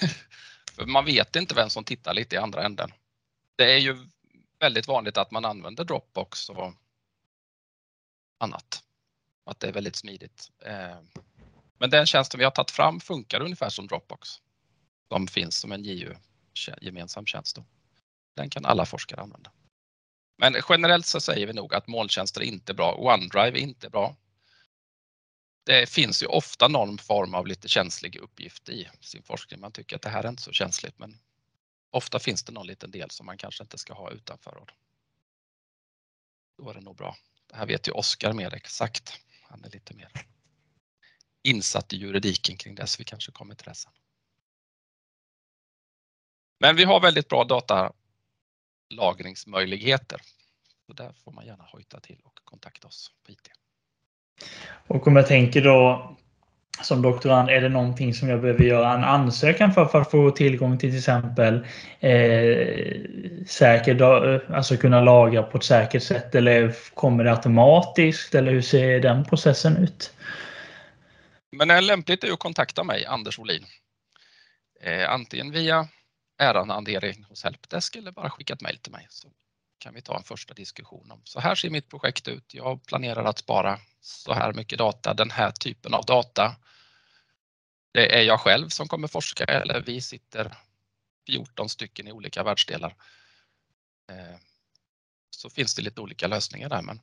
[0.77, 2.93] För man vet inte vem som tittar lite i andra änden.
[3.57, 3.97] Det är ju
[4.61, 6.73] väldigt vanligt att man använder Dropbox och
[8.39, 8.83] annat.
[9.47, 10.51] Att det är väldigt smidigt.
[10.65, 10.97] Eh,
[11.79, 14.29] men den tjänsten vi har tagit fram funkar ungefär som Dropbox.
[15.09, 16.15] De finns som en JU,
[16.81, 17.57] gemensam tjänst.
[17.57, 17.65] Då.
[18.37, 19.51] Den kan alla forskare använda.
[20.39, 22.95] Men generellt så säger vi nog att molntjänster är inte bra.
[22.95, 24.17] OneDrive är inte bra.
[25.65, 29.61] Det finns ju ofta någon form av lite känslig uppgift i sin forskning.
[29.61, 31.19] Man tycker att det här är inte så känsligt, men
[31.91, 34.57] ofta finns det någon liten del som man kanske inte ska ha utanför.
[34.57, 34.71] Och
[36.59, 37.17] då är det nog bra.
[37.47, 39.21] Det här vet ju Oskar mer exakt.
[39.43, 40.11] Han är lite mer
[41.43, 43.93] insatt i juridiken kring det, så vi kanske kommer till det sen.
[46.61, 50.21] Men vi har väldigt bra datalagringsmöjligheter.
[50.87, 53.51] Så där får man gärna hojta till och kontakta oss på IT.
[54.87, 56.09] Och om jag tänker då
[56.83, 60.31] som doktorand, är det någonting som jag behöver göra en ansökan för för att få
[60.31, 61.67] tillgång till till exempel
[62.01, 62.97] eh,
[63.47, 64.03] säker,
[64.35, 69.01] eh, alltså kunna lagra på ett säkert sätt eller kommer det automatiskt eller hur ser
[69.01, 70.13] den processen ut?
[71.53, 73.65] Men det är lämpligt är att kontakta mig, Anders Olin.
[74.83, 75.89] Eh, antingen via
[76.39, 79.29] ärendehantering hos Helpdesk eller bara skicka ett mejl till mig så
[79.83, 82.55] kan vi ta en första diskussion om så här ser mitt projekt ut.
[82.55, 86.57] Jag planerar att spara så här mycket data, den här typen av data.
[87.93, 90.57] Det är jag själv som kommer forska eller vi sitter
[91.27, 92.95] 14 stycken i olika världsdelar.
[94.11, 94.39] Eh,
[95.31, 97.01] så finns det lite olika lösningar där men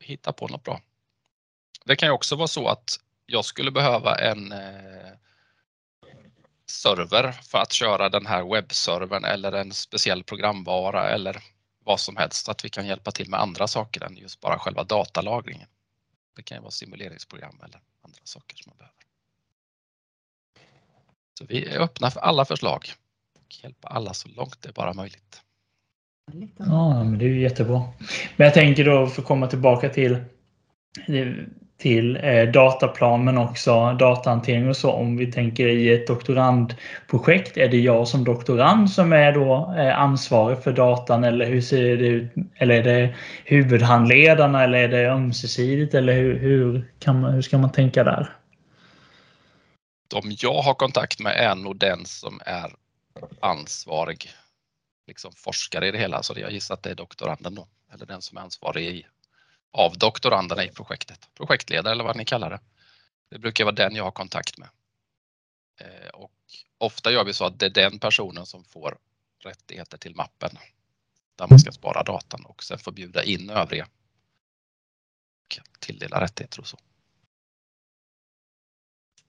[0.00, 0.80] hitta på något bra.
[1.84, 5.12] Det kan ju också vara så att jag skulle behöva en eh,
[6.66, 11.53] server för att köra den här webbservern eller en speciell programvara eller
[11.84, 14.58] vad som helst så att vi kan hjälpa till med andra saker än just bara
[14.58, 15.68] själva datalagringen.
[16.36, 18.94] Det kan ju vara simuleringsprogram eller andra saker som man behöver.
[21.38, 22.86] Så vi är öppna för alla förslag
[23.34, 25.40] och hjälpa alla så långt det är bara möjligt.
[26.56, 27.92] Ja, men det är ju jättebra.
[28.36, 30.24] Men jag tänker då för att komma tillbaka till,
[31.78, 34.90] till eh, dataplan men också datahantering och så.
[34.90, 39.98] Om vi tänker i ett doktorandprojekt, är det jag som doktorand som är då eh,
[39.98, 42.32] ansvarig för datan eller hur ser det ut?
[42.56, 47.58] Eller är det huvudhandledarna eller är det ömsesidigt eller hur, hur, kan man, hur ska
[47.58, 48.36] man tänka där?
[50.08, 52.70] De jag har kontakt med är nog den som är
[53.40, 54.30] ansvarig
[55.06, 58.22] liksom forskare i det hela, så jag gissar att det är doktoranden då, eller den
[58.22, 59.06] som är ansvarig i,
[59.74, 61.28] av doktoranderna i projektet.
[61.34, 62.60] Projektledare eller vad ni kallar det.
[63.30, 64.68] Det brukar vara den jag har kontakt med.
[65.80, 66.32] Eh, och
[66.78, 68.98] ofta gör vi så att det är den personen som får
[69.44, 70.58] rättigheter till mappen
[71.36, 73.88] där man ska spara datan och sen får bjuda in övriga
[75.44, 76.78] och tilldela rättigheter och så.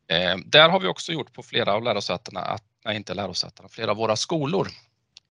[0.08, 3.91] Eh, där har vi också gjort på flera av lärosätena, att, nej inte lärosätena, flera
[3.91, 4.67] av våra skolor,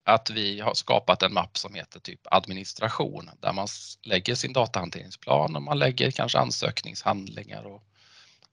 [0.03, 3.67] att vi har skapat en mapp som heter typ administration där man
[4.03, 7.83] lägger sin datahanteringsplan och man lägger kanske ansökningshandlingar och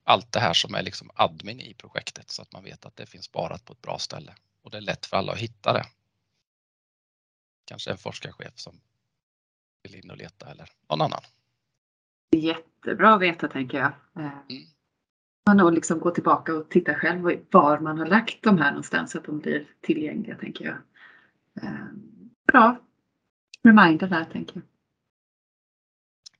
[0.04, 3.06] allt det här som är liksom admin i projektet så att man vet att det
[3.06, 5.84] finns sparat på ett bra ställe och det är lätt för alla att hitta det.
[7.64, 8.80] Kanske en forskarchef som
[9.82, 11.22] vill in och leta eller någon annan.
[12.36, 13.92] Jättebra att veta tänker jag.
[14.24, 14.62] Eh, mm.
[15.46, 19.10] Man då liksom går tillbaka och tittar själv var man har lagt de här någonstans
[19.12, 20.76] så att de blir tillgängliga tänker jag.
[21.62, 21.86] Eh,
[22.52, 22.76] bra
[23.64, 24.64] reminder där tänker jag.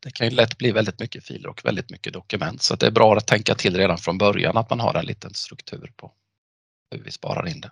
[0.03, 2.91] Det kan ju lätt bli väldigt mycket filer och väldigt mycket dokument så det är
[2.91, 6.13] bra att tänka till redan från början att man har en liten struktur på
[6.91, 7.71] hur vi sparar in det.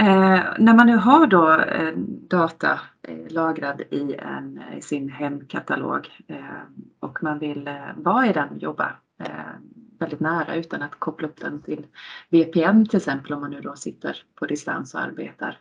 [0.00, 1.92] Eh, när man nu har då eh,
[2.30, 6.62] data eh, lagrad i, en, i sin hemkatalog eh,
[7.00, 9.54] och man vill eh, vara i den och jobba eh,
[9.98, 11.86] väldigt nära utan att koppla upp den till
[12.28, 15.60] VPN till exempel om man nu då sitter på distans och arbetar.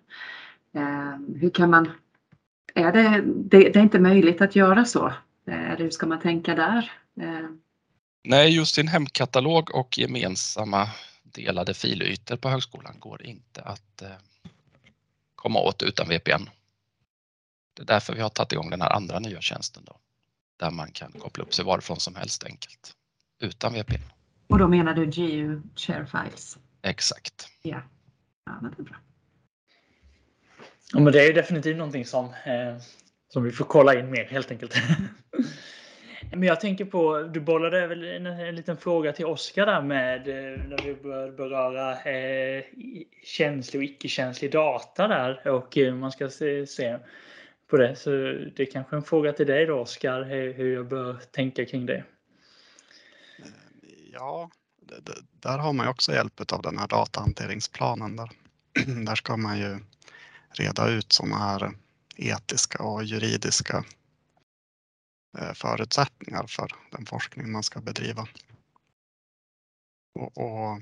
[0.73, 1.91] Ehm, hur kan man,
[2.73, 5.07] är det, det, det, är inte möjligt att göra så?
[5.47, 6.91] Eh, eller hur ska man tänka där?
[7.21, 7.61] Ehm.
[8.23, 10.87] Nej, just din hemkatalog och gemensamma
[11.23, 14.09] delade filytor på högskolan går inte att eh,
[15.35, 16.49] komma åt utan VPN.
[17.73, 19.97] Det är därför vi har tagit igång den här andra nya tjänsten då,
[20.57, 22.93] där man kan koppla upp sig varifrån som helst enkelt
[23.39, 24.16] utan VPN.
[24.49, 26.57] Och då menar du GU Share Files?
[26.81, 27.47] Exakt.
[27.61, 27.81] Ja,
[28.45, 28.95] ja det är bra.
[30.93, 32.77] Ja, men det är definitivt någonting som, eh,
[33.29, 34.75] som vi får kolla in mer helt enkelt.
[36.31, 40.27] Men jag tänker på, du bollade väl en, en liten fråga till Oskar där med
[40.27, 42.63] eh, när vi började beröra eh,
[43.23, 46.97] känslig och icke-känslig data där och eh, man ska se, se,
[47.69, 47.95] på det.
[47.95, 48.09] Så
[48.55, 52.03] det är kanske en fråga till dig då Oskar, hur jag bör tänka kring det.
[54.19, 54.49] Ja,
[55.31, 58.15] där har man ju också hjälp av den här datahanteringsplanen.
[58.15, 58.31] Där,
[59.05, 59.79] där ska man ju
[60.49, 61.71] reda ut sådana här
[62.15, 63.85] etiska och juridiska
[65.37, 68.27] eh, förutsättningar för den forskning man ska bedriva.
[70.19, 70.81] Och, och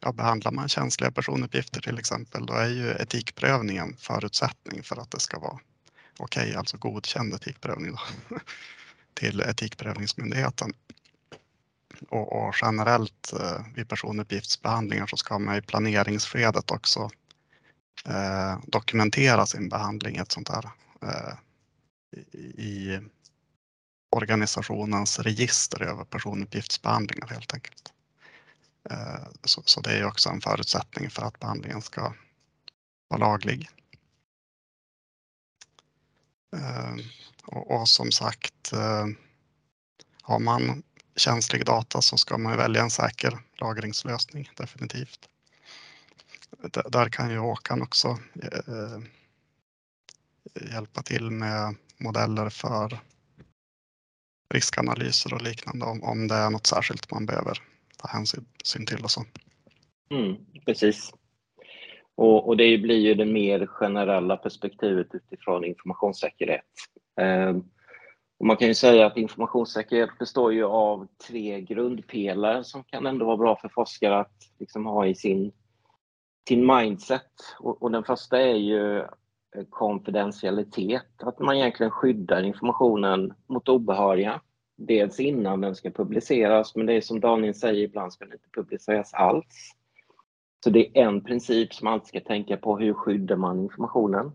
[0.00, 5.20] ja, behandlar man känsliga personuppgifter till exempel, då är ju etikprövningen förutsättning för att det
[5.20, 5.58] ska vara
[6.18, 8.00] okej, okay, alltså godkänd etikprövning då,
[9.14, 10.72] till Etikprövningsmyndigheten.
[12.08, 17.10] Och, och generellt eh, vid personuppgiftsbehandlingar så ska man i planeringsskedet också
[18.06, 20.70] eh, dokumentera sin behandling ett sånt här
[21.02, 21.34] eh,
[22.58, 23.00] i,
[24.16, 27.92] organisationens register över personuppgiftsbehandlingar helt enkelt.
[28.90, 32.14] Eh, så, det är också en förutsättning för att behandlingen ska
[33.08, 33.68] vara laglig.
[36.56, 36.94] Eh,
[37.44, 39.06] och, som sagt, eh,
[40.22, 40.82] har man
[41.16, 45.28] känslig data så ska man välja en säker lagringslösning definitivt.
[46.92, 48.08] Där kan ju Håkan också
[48.42, 49.02] eh,
[50.72, 52.98] hjälpa till med modeller för
[54.54, 57.58] riskanalyser och liknande om, om det är något särskilt man behöver
[57.96, 59.24] ta hänsyn till och så.
[60.10, 61.12] Mm, precis.
[62.14, 66.64] Och, och, det blir ju det mer generella perspektivet utifrån informationssäkerhet.
[67.20, 67.64] Ehm,
[68.42, 73.26] och man kan ju säga att informationssäkerhet består ju av tre grundpelare som kan ändå
[73.26, 75.52] vara bra för forskare att liksom ha i sin,
[76.48, 77.30] sin mindset.
[77.58, 79.06] Och, och den första är ju eh,
[79.70, 84.40] konfidentialitet, att man egentligen skyddar informationen mot obehöriga.
[84.76, 88.48] Dels innan den ska publiceras, men det är som Daniel säger, ibland ska den inte
[88.54, 89.74] publiceras alls.
[90.64, 94.32] Så det är en princip som man alltid ska tänka på, hur skyddar man informationen?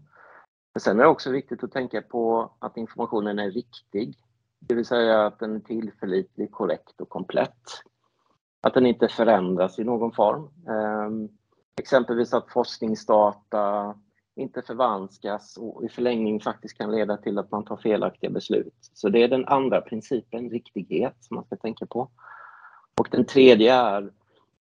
[0.78, 4.18] Men sen är det också viktigt att tänka på att informationen är riktig,
[4.60, 7.64] det vill säga att den är tillförlitlig, korrekt och komplett.
[8.62, 10.50] Att den inte förändras i någon form.
[10.68, 11.30] Ehm,
[11.80, 13.96] exempelvis att forskningsdata
[14.36, 18.90] inte förvanskas och i förlängning faktiskt kan leda till att man tar felaktiga beslut.
[18.94, 22.10] Så det är den andra principen, riktighet, som man ska tänka på.
[23.00, 24.14] Och den tredje är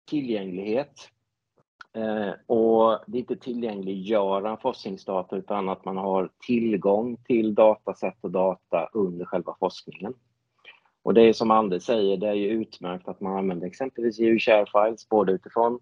[0.08, 1.11] tillgänglighet.
[1.94, 8.30] Eh, och det är inte tillgängliggöra forskningsdata utan att man har tillgång till datasätt och
[8.30, 10.14] data under själva forskningen.
[11.02, 14.66] Och det är som Anders säger, det är ju utmärkt att man använder exempelvis EU-share
[14.66, 15.80] files både utifrån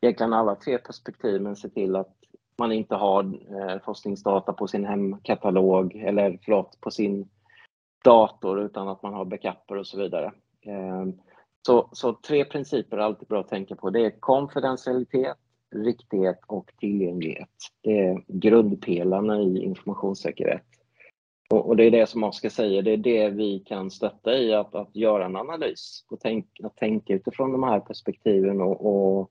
[0.00, 2.14] egentligen alla tre perspektiv men se till att
[2.58, 7.28] man inte har eh, forskningsdata på sin hemkatalog eller förlåt, på sin
[8.04, 10.32] dator utan att man har backuper och så vidare.
[10.66, 11.06] Eh,
[11.66, 13.90] så, så tre principer är alltid bra att tänka på.
[13.90, 15.38] Det är konfidentialitet,
[15.70, 17.48] riktighet och tillgänglighet.
[17.82, 20.64] Det är grundpelarna i informationssäkerhet.
[21.50, 24.54] Och, och, det är det som Oskar säger, det är det vi kan stötta i,
[24.54, 29.30] att, att göra en analys och tänk, att tänka utifrån de här perspektiven och, och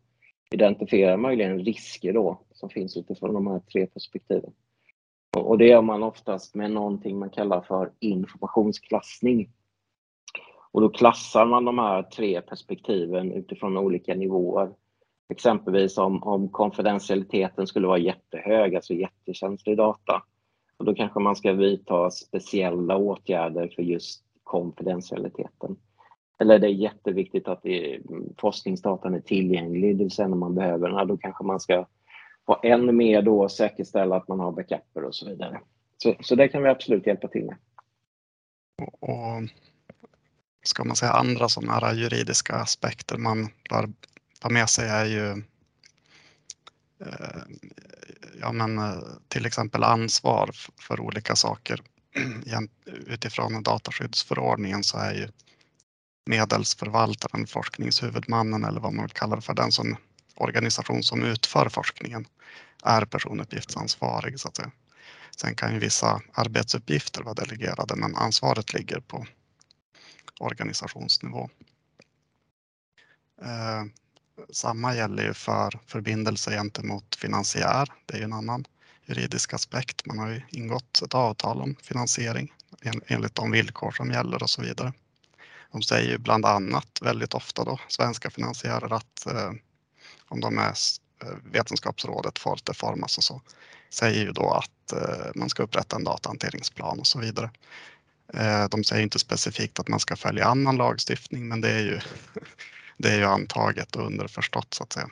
[0.52, 4.52] identifiera möjligen risker då som finns utifrån de här tre perspektiven.
[5.38, 9.50] Och, och det gör man oftast med någonting man kallar för informationsklassning.
[10.72, 14.70] Och då klassar man de här tre perspektiven utifrån olika nivåer.
[15.30, 20.24] Exempelvis om, om konfidentialiteten skulle vara jättehög, alltså jättekänslig data,
[20.78, 25.78] och då kanske man ska vidta speciella åtgärder för just konfidentialiteten.
[26.40, 28.00] Eller det är jätteviktigt att det,
[28.38, 31.86] forskningsdatan är tillgänglig, det vill säga när man behöver den, då kanske man ska
[32.46, 35.62] ha ännu mer då säkerställa att man har backuper och så vidare.
[35.98, 37.58] Så, så det kan vi absolut hjälpa till med.
[39.00, 39.50] Och
[40.64, 43.90] ska man säga andra sådana här juridiska aspekter man bör
[44.40, 45.30] ta med sig är ju
[47.06, 47.42] eh,
[48.42, 51.82] ja, men, eh, till exempel ansvar för olika saker.
[52.86, 55.30] Utifrån dataskyddsförordningen så är ju
[56.26, 59.98] medelsförvaltaren, forskningshuvudmannen eller vad man vill kalla det för, den som
[60.36, 62.26] organisation som utför forskningen
[62.84, 64.72] är personuppgiftsansvarig så att säga.
[65.38, 69.26] Sen kan ju vissa arbetsuppgifter vara delegerade men ansvaret ligger på
[70.40, 71.50] organisationsnivå.
[73.42, 73.84] Eh,
[74.50, 77.92] samma gäller ju för förbindelse gentemot finansiär.
[78.06, 78.66] Det är ju en annan
[79.06, 80.06] juridisk aspekt.
[80.06, 82.54] Man har ju ingått ett avtal om finansiering
[83.08, 84.94] enligt de villkor som gäller och så vidare.
[85.72, 89.52] De säger ju bland annat väldigt ofta då svenska finansiärer att eh,
[90.28, 90.74] om de är
[91.24, 93.42] eh, Vetenskapsrådet, Forte, Formas och så
[93.90, 97.50] säger ju då att eh, man ska upprätta en datahanteringsplan och så vidare.
[98.34, 102.00] Eh, de säger inte specifikt att man ska följa annan lagstiftning, men det är ju,
[102.98, 105.10] det är ju antaget och underförstått så att säga.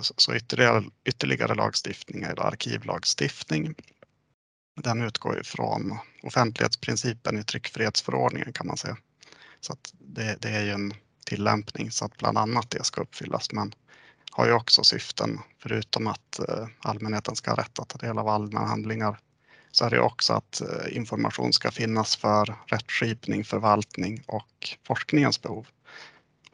[0.00, 3.74] Så ytterligare, ytterligare lagstiftning är arkivlagstiftning.
[4.80, 8.96] Den utgår ifrån offentlighetsprincipen i tryckfrihetsförordningen kan man säga.
[9.60, 10.94] Så att det, det är ju en
[11.26, 13.52] tillämpning så att bland annat det ska uppfyllas.
[13.52, 13.74] Men
[14.30, 18.28] har ju också syften, förutom att eh, allmänheten ska ha rätt att ta del av
[18.28, 19.18] allmänna handlingar,
[19.70, 25.66] så är det också att eh, information ska finnas för rättskipning, förvaltning och forskningens behov.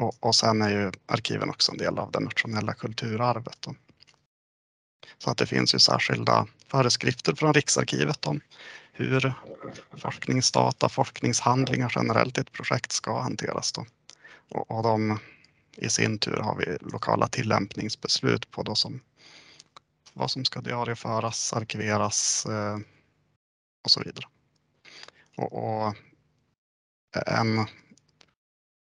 [0.01, 3.57] Och, och sen är ju arkiven också en del av det nationella kulturarvet.
[3.61, 3.75] Då.
[5.19, 8.41] Så att det finns ju särskilda föreskrifter från Riksarkivet om
[8.93, 9.35] hur
[9.99, 13.73] forskningsdata, forskningshandlingar generellt i ett projekt ska hanteras.
[13.73, 13.87] Då.
[14.49, 15.19] Och, och de
[15.77, 19.01] i sin tur har vi lokala tillämpningsbeslut på då som,
[20.13, 22.79] vad som ska diarieföras, arkiveras eh,
[23.85, 24.27] och så vidare.
[25.37, 25.95] Och, och,
[27.27, 27.67] en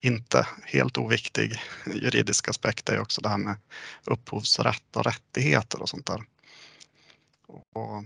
[0.01, 3.55] inte helt oviktig juridisk aspekt är också det här med
[4.03, 6.23] upphovsrätt och rättigheter och sånt där.
[7.47, 8.03] Och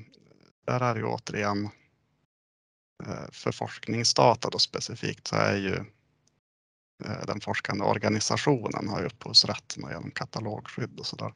[0.65, 1.69] där är det ju återigen
[3.07, 5.75] eh, för forskningsdata då specifikt så är ju
[7.05, 9.05] eh, den forskande organisationen har ju
[9.83, 11.33] och genom katalogskydd och sådär.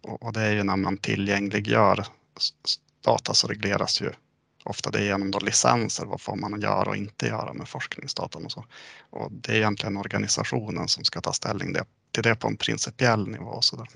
[0.00, 2.06] Och det är ju när man tillgängliggör
[3.00, 4.12] data så regleras ju
[4.66, 6.06] ofta det genom då licenser.
[6.06, 8.64] Vad får man göra och inte göra med forskningsdatan och så.
[9.10, 11.74] Och det är egentligen organisationen som ska ta ställning
[12.12, 13.60] till det på en principiell nivå.
[13.60, 13.88] Så där.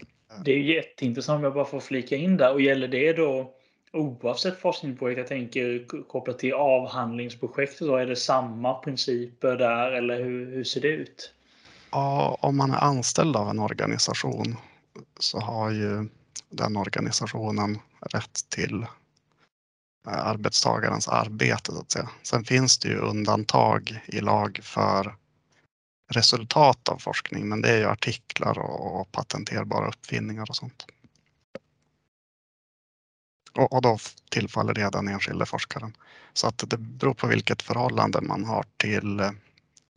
[0.44, 2.52] Det är jätteintressant om jag bara får flika in där.
[2.52, 3.54] Och gäller det då
[3.92, 10.54] oavsett forskningsprojekt, jag tänker kopplat till avhandlingsprojekt, så är det samma principer där eller hur,
[10.54, 11.35] hur ser det ut?
[11.90, 14.56] Ja, om man är anställd av en organisation
[15.18, 16.09] så har ju
[16.50, 18.87] den organisationen rätt till
[20.06, 21.72] Eh, arbetstagarens arbete.
[21.72, 22.08] Så att säga.
[22.22, 25.16] Sen finns det ju undantag i lag för
[26.10, 30.86] resultat av forskning, men det är ju artiklar och patenterbara uppfinningar och sånt.
[33.52, 33.98] Och, och då
[34.30, 35.96] tillfaller det den enskilde forskaren.
[36.32, 39.30] Så att det beror på vilket förhållande man har till eh,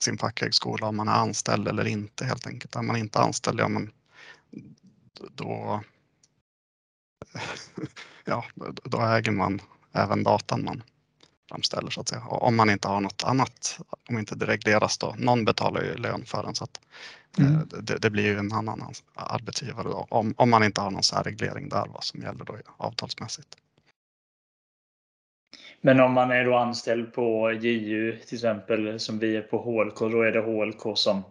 [0.04, 2.76] sin fackhögskola, om man är anställd eller inte helt enkelt.
[2.76, 3.92] Är man inte anställd, ja men
[5.32, 5.84] då,
[8.26, 8.46] ja,
[8.84, 9.62] då äger man
[9.94, 10.84] även datan man
[11.50, 12.22] framställer så att säga.
[12.22, 13.80] Och om man inte har något annat,
[14.10, 16.80] om inte det regleras då, någon betalar ju lön för den så att
[17.40, 17.56] mm.
[17.56, 21.04] Eh, det, det, blir ju en annan arbetsgivare då, om, om man inte har någon
[21.04, 23.58] särreglering där vad som gäller då avtalsmässigt.
[25.82, 30.00] Men om man är då anställd på JU till exempel som vi är på HLK,
[30.00, 31.24] då är det HLK som,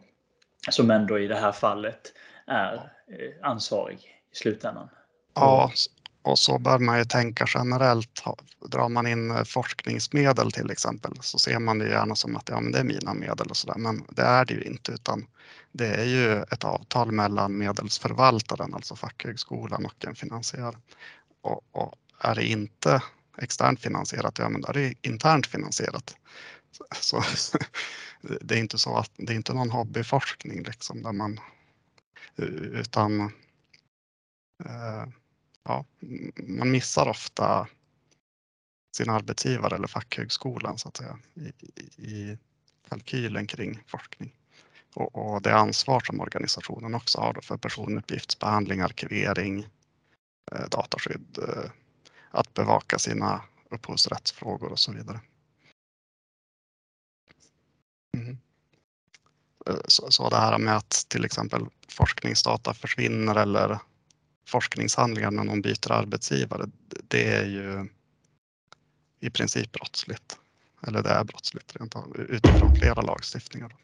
[0.71, 2.13] som ändå i det här fallet
[2.47, 3.99] är eh, ansvarig
[4.33, 4.89] i slutändan?
[5.35, 5.73] Ja,
[6.23, 8.23] och så bör man ju tänka generellt.
[8.67, 12.61] Drar man in eh, forskningsmedel till exempel så ser man det gärna som att ja,
[12.61, 13.79] men det är mina medel och sådär.
[13.79, 15.27] Men det är det ju inte utan
[15.73, 20.77] det är ju ett avtal mellan medelsförvaltaren, alltså fackhögskolan och en finansiär.
[21.41, 23.03] Och, och är det inte
[23.39, 26.17] externt finansierat, ja men då är det internt finansierat.
[27.01, 27.23] Så,
[28.41, 31.41] det är inte så att det är inte någon hobbyforskning liksom där man
[32.37, 33.21] utan
[34.65, 35.07] eh,
[35.65, 35.85] ja,
[36.37, 37.69] man missar ofta
[38.97, 41.49] sin arbetsgivare eller fackhögskolan så att säga i,
[41.97, 42.39] i
[42.89, 44.33] kalkylen kring forskning.
[44.95, 49.67] Och, och, det ansvar som organisationen också har för personuppgiftsbehandling, arkivering,
[50.53, 51.71] eh, dataskydd, eh,
[52.31, 55.21] att bevaka sina upphovsrättsfrågor och så vidare.
[58.17, 58.39] Mm.
[59.67, 63.79] Eh, så, så det här med att till exempel forskningsdata försvinner eller
[64.47, 66.65] forskningshandlingar när någon byter arbetsgivare,
[67.09, 67.89] det är ju
[69.21, 70.39] i princip brottsligt.
[70.87, 73.77] Eller det är brottsligt rent av, utifrån flera lagstiftningar.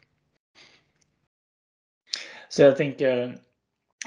[2.49, 3.39] Så jag tänker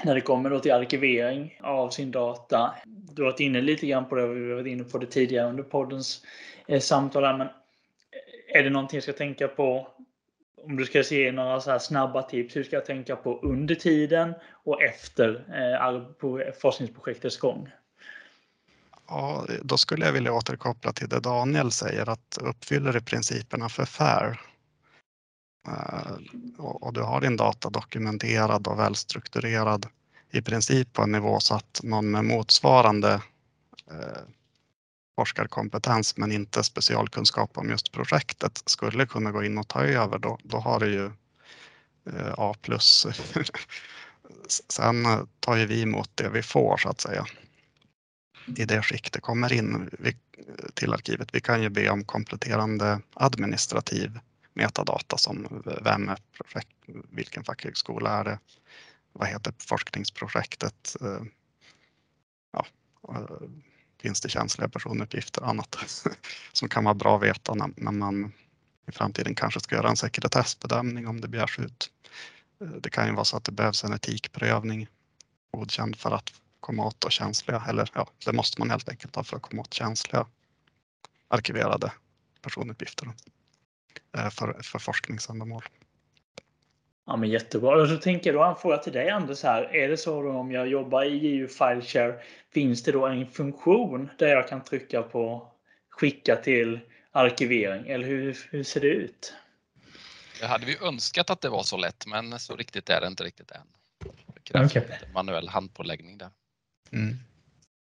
[0.03, 2.75] när det kommer då till arkivering av sin data.
[2.85, 5.49] Du har varit inne lite grann på det, vi har varit inne på det tidigare
[5.49, 6.25] under poddens
[6.67, 7.37] eh, samtal samtal.
[7.37, 9.87] Men eh, är det någonting jag ska tänka på
[10.65, 14.33] om du ska ge några så snabba tips, hur ska jag tänka på under tiden
[14.63, 17.69] och efter eh, forskningsprojektets gång?
[19.07, 23.85] Ja, då skulle jag vilja återkoppla till det Daniel säger att uppfyller du principerna för
[23.85, 24.41] FAIR
[25.67, 26.17] eh,
[26.57, 29.85] och du har din data dokumenterad och välstrukturerad
[30.31, 33.13] i princip på en nivå så att någon med motsvarande
[33.91, 34.21] eh,
[35.15, 40.37] forskarkompetens men inte specialkunskap om just projektet skulle kunna gå in och ta över, då,
[40.43, 41.05] då har du ju
[42.05, 43.07] eh, A plus.
[44.47, 47.25] Sen tar ju vi emot det vi får så att säga
[48.45, 49.89] i det skick det kommer in
[50.73, 51.29] till arkivet.
[51.33, 54.19] Vi kan ju be om kompletterande administrativ
[54.53, 56.77] metadata som vem är projekt,
[57.09, 58.39] vilken fackhögskola är det,
[59.13, 61.21] vad heter forskningsprojektet, eh,
[62.51, 62.65] ja,
[63.09, 63.49] eh,
[64.03, 65.75] finns det känsliga personuppgifter och annat
[66.53, 68.33] som kan vara bra att veta när, när man
[68.87, 71.89] i framtiden kanske ska göra en sekretessbedömning om det begärs ut.
[72.61, 74.87] Eh, det kan ju vara så att det behövs en etikprövning
[75.51, 79.37] godkänd för att komma åt känsliga, eller ja, det måste man helt enkelt ha för
[79.37, 80.25] att komma åt känsliga
[81.27, 81.91] arkiverade
[82.41, 83.13] personuppgifter
[84.17, 85.63] eh, för, för forskningsändamål.
[87.05, 87.81] Ja, men jättebra.
[87.81, 89.75] Och så tänker jag då en fråga till dig Anders här.
[89.75, 92.15] Är det så då om jag jobbar i JU Fileshare,
[92.53, 95.51] finns det då en funktion där jag kan trycka på
[95.89, 96.79] skicka till
[97.11, 99.33] arkivering eller hur, hur ser det ut?
[100.39, 103.23] Det hade vi önskat att det var så lätt, men så riktigt är det inte
[103.23, 103.67] riktigt än.
[104.33, 104.83] Det krävs okay.
[105.13, 106.29] manuell handpåläggning där.
[106.91, 107.17] Mm.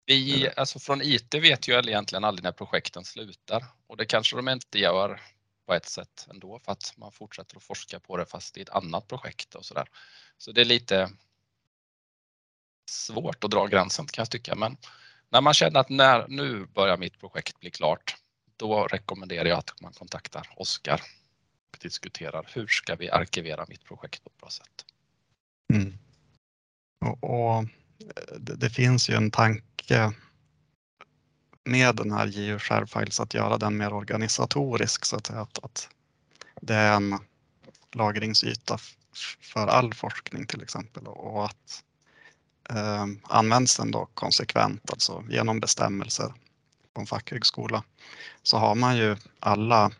[0.05, 4.49] Vi, alltså från IT vet ju egentligen aldrig när projekten slutar och det kanske de
[4.49, 5.19] inte gör
[5.71, 8.69] på ett sätt ändå för att man fortsätter att forska på det fast i ett
[8.69, 9.87] annat projekt och sådär.
[10.37, 11.11] Så det är lite
[12.89, 14.77] svårt att dra gränsen kan jag tycka men
[15.29, 18.15] när man känner att när, nu börjar mitt projekt bli klart
[18.57, 21.01] då rekommenderar jag att man kontaktar Oskar
[21.71, 24.85] och diskuterar hur ska vi arkivera mitt projekt på ett bra sätt.
[25.73, 25.97] Mm.
[27.05, 27.63] Och, och
[27.99, 30.13] eh, det, det, finns ju en tanke
[31.63, 35.89] med den här JU Sharefiles att göra den mer organisatorisk så att, säga, att, att
[36.61, 37.19] det är en
[37.91, 38.77] lagringsyta
[39.41, 41.83] för all forskning till exempel och att
[42.69, 46.33] eh, används den då konsekvent, alltså genom bestämmelser
[46.93, 47.83] på en fackhögskola
[48.43, 49.91] så har man ju alla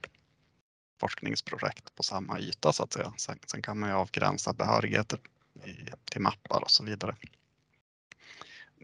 [0.99, 3.13] forskningsprojekt på samma yta så att säga.
[3.17, 5.19] Sen, sen kan man ju avgränsa behörigheter
[5.65, 5.71] i,
[6.11, 7.15] till mappar och så vidare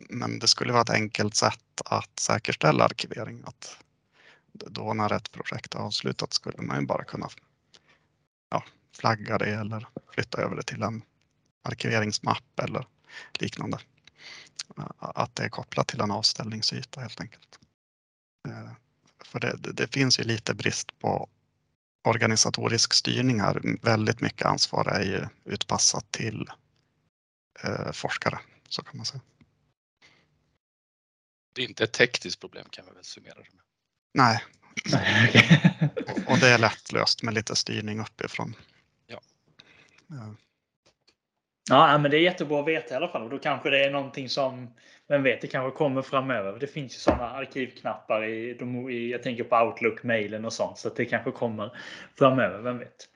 [0.10, 3.43] men det skulle vara ett enkelt sätt att säkerställa arkivering.
[3.45, 3.78] Att
[4.52, 7.30] då när ett projekt är avslutat skulle man ju bara kunna
[8.50, 8.64] ja,
[8.95, 11.02] flagga det eller flytta över det till en
[11.64, 12.88] arkiveringsmapp eller
[13.39, 13.80] liknande.
[14.98, 17.60] Att det är kopplat till en avställningsyta helt enkelt.
[19.26, 21.30] För det, det finns ju lite brist på
[22.04, 23.78] organisatorisk styrning här.
[23.82, 26.48] Väldigt mycket ansvar är ju utpassat till
[27.91, 28.39] forskare,
[28.70, 29.22] så kan man säga.
[31.58, 33.64] Det är inte ett tekniskt problem kan vi väl summera det med.
[34.14, 34.43] Nej.
[36.28, 38.55] och det är lätt löst med lite styrning uppifrån.
[39.08, 39.20] Ja.
[40.08, 40.36] ja.
[41.70, 43.22] Ja, men det är jättebra att veta i alla fall.
[43.22, 44.74] Och då kanske det är någonting som,
[45.08, 46.60] vem vet, det kanske kommer framöver.
[46.60, 50.78] Det finns ju sådana arkivknappar i, de, i jag tänker på Outlook-mailen och sånt.
[50.78, 51.78] Så att det kanske kommer
[52.16, 53.10] framöver, vem vet.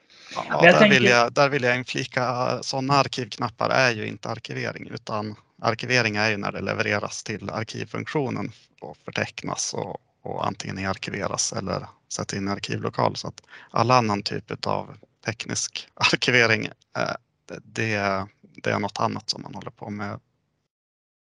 [0.50, 1.00] Ja, där, tänker...
[1.00, 6.30] vill jag, där vill jag inflika, sådana arkivknappar är ju inte arkivering utan arkivering är
[6.30, 8.52] ju när det levereras till arkivfunktionen
[8.82, 13.16] och förtecknas och, och antingen arkiveras eller sätts in i arkivlokal.
[13.16, 16.66] Så att all annan typ av teknisk arkivering,
[16.98, 17.16] eh,
[17.64, 20.20] det, det är något annat som man håller på med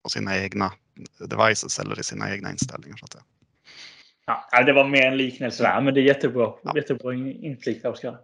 [0.03, 0.73] på sina egna
[1.19, 2.97] devices eller i sina egna inställningar.
[2.97, 3.23] Så att säga.
[4.51, 6.71] Ja, det var mer en liknelse där, men det är jättebra, ja.
[6.75, 8.17] jättebra inflik Oskar.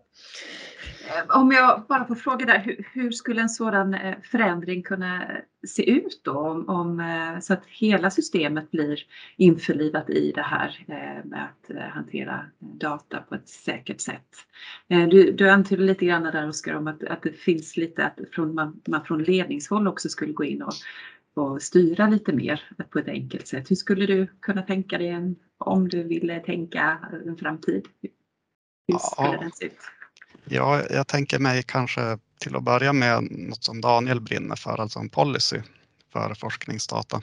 [1.08, 5.28] Eh, om jag bara får fråga där, hur, hur, skulle en sådan eh, förändring kunna
[5.68, 6.32] se ut då?
[6.32, 9.00] Om, om, eh, så att hela systemet blir
[9.38, 10.84] införlivat i det här
[11.24, 14.28] med att hantera data på ett säkert sätt.
[14.88, 18.56] Du, du antydde lite grann där Oskar om att, att det finns lite att från,
[18.56, 20.74] man, man från ledningshåll också skulle gå in och,
[21.34, 23.72] och styra lite mer på ett enkelt sätt.
[23.72, 27.88] Hur skulle du kunna tänka dig en, om du ville tänka en framtid?
[28.88, 29.38] Hur skulle ja.
[29.42, 29.78] den se ut?
[30.46, 35.00] Ja, jag tänker mig kanske till att börja med något som Daniel brinner för, alltså
[35.00, 35.62] en policy
[36.14, 37.22] för forskningsdata.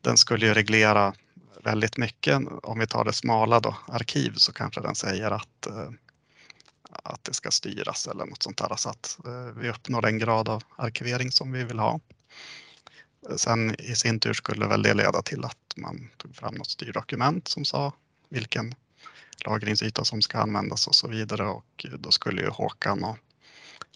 [0.00, 1.14] Den skulle ju reglera
[1.64, 2.42] väldigt mycket.
[2.62, 5.90] Om vi tar det smala då, arkiv, så kanske den säger att, eh,
[7.02, 10.48] att det ska styras eller något sånt där så att eh, vi uppnår den grad
[10.48, 12.00] av arkivering som vi vill ha.
[13.36, 17.48] Sen i sin tur skulle väl det leda till att man tog fram något styrdokument
[17.48, 17.92] som sa
[18.28, 18.74] vilken
[19.44, 23.18] lagringsyta som ska användas och så vidare och då skulle ju Håkan och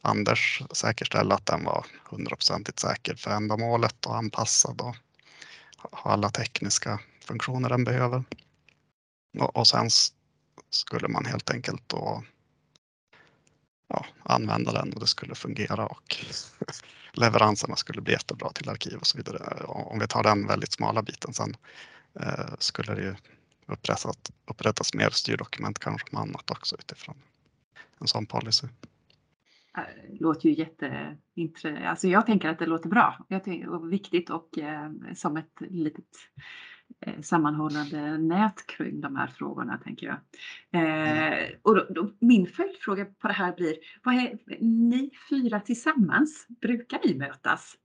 [0.02, 4.96] Anders säkerställa att den var hundraprocentigt säker för ändamålet och anpassad och
[5.76, 8.24] ha alla tekniska funktioner den behöver.
[9.38, 9.88] Och, sen
[10.70, 12.24] skulle man helt enkelt då
[13.88, 16.16] ja, använda den och det skulle fungera och
[17.12, 19.64] leveranserna skulle bli jättebra till arkiv och så vidare.
[19.64, 21.56] Om vi tar den väldigt smala biten sen
[22.20, 23.14] eh, skulle det ju
[23.66, 24.18] upprättas,
[24.50, 27.16] upprättas mer styrdokument kanske om annat också utifrån
[27.98, 28.66] en sån policy.
[29.74, 31.86] Det låter ju jätteintressant.
[31.86, 33.26] Alltså jag tänker att det låter bra
[33.68, 36.04] och viktigt och eh, som ett litet
[37.22, 40.16] sammanhållande nät kring de här frågorna tänker jag.
[40.70, 41.52] Eh, mm.
[41.62, 47.00] och då, då, min följdfråga på det här blir, vad är ni fyra tillsammans, brukar
[47.04, 47.76] ni mötas?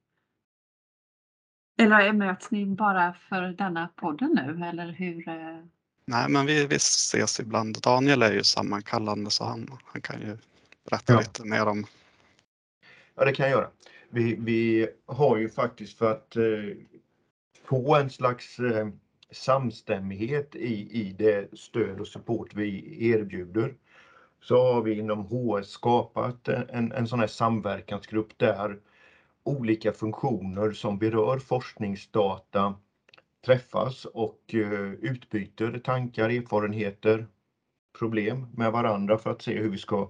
[1.77, 5.29] Eller möts ni bara för denna podden nu eller hur?
[5.29, 5.59] Eh?
[6.05, 7.81] Nej, men vi, vi ses ibland.
[7.81, 10.37] Daniel är ju sammankallande så han, han kan ju
[10.89, 11.19] berätta ja.
[11.19, 11.85] lite mer om.
[13.15, 13.69] Ja, det kan jag göra.
[14.09, 16.43] Vi, vi har ju faktiskt för att eh,
[17.67, 18.87] få en slags eh,
[19.31, 23.73] samstämmighet i, i det stöd och support vi erbjuder
[24.41, 28.79] så har vi inom HS skapat en, en sån här samverkansgrupp där
[29.43, 32.75] olika funktioner som berör forskningsdata
[33.45, 37.27] träffas och eh, utbyter tankar, erfarenheter,
[37.99, 40.09] problem med varandra för att se hur vi ska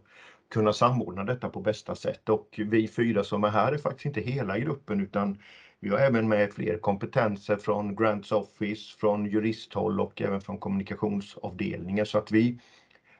[0.50, 2.30] kunna samordna detta på bästa sätt.
[2.30, 5.38] Och vi fyra som är här är faktiskt inte hela gruppen utan
[5.86, 12.06] vi har även med fler kompetenser från Grants Office, från juristhåll och även från kommunikationsavdelningen
[12.06, 12.60] så att vi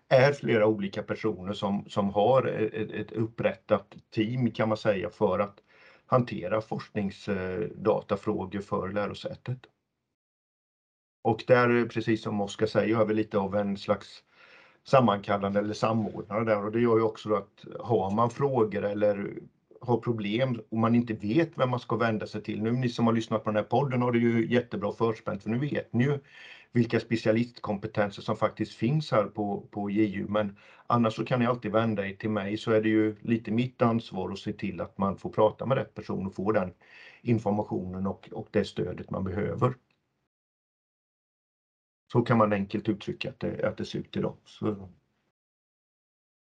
[0.10, 5.40] är flera olika personer som, som har ett, ett upprättat team kan man säga för
[5.40, 5.60] att
[6.06, 9.60] hantera forskningsdatafrågor för lärosätet.
[11.24, 14.24] Och där, precis som Oskar säger, har vi lite av en slags
[14.84, 19.34] sammankallande eller samordnare där och det gör ju också att har man frågor eller
[19.86, 22.64] har problem och man inte vet vem man ska vända sig till.
[22.64, 25.50] Nu ni som har lyssnat på den här podden har det ju jättebra förspänt för
[25.50, 26.20] nu vet ni ju
[26.72, 30.28] vilka specialistkompetenser som faktiskt finns här på, på JU.
[30.28, 30.58] Men
[30.88, 33.82] annars så kan ni alltid vända er till mig så är det ju lite mitt
[33.82, 36.74] ansvar att se till att man får prata med rätt person och få den
[37.22, 39.74] informationen och, och det stödet man behöver.
[42.12, 44.38] Så kan man enkelt uttrycka att det, att det ser ut idag.
[44.46, 44.90] Så.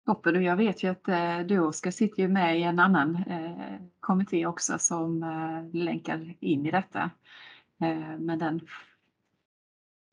[0.06, 3.16] Toppen och jag vet ju att eh, du Oskar sitter ju med i en annan
[3.16, 7.10] eh, kommitté också som eh, länkar in i detta.
[7.82, 8.60] Eh, men den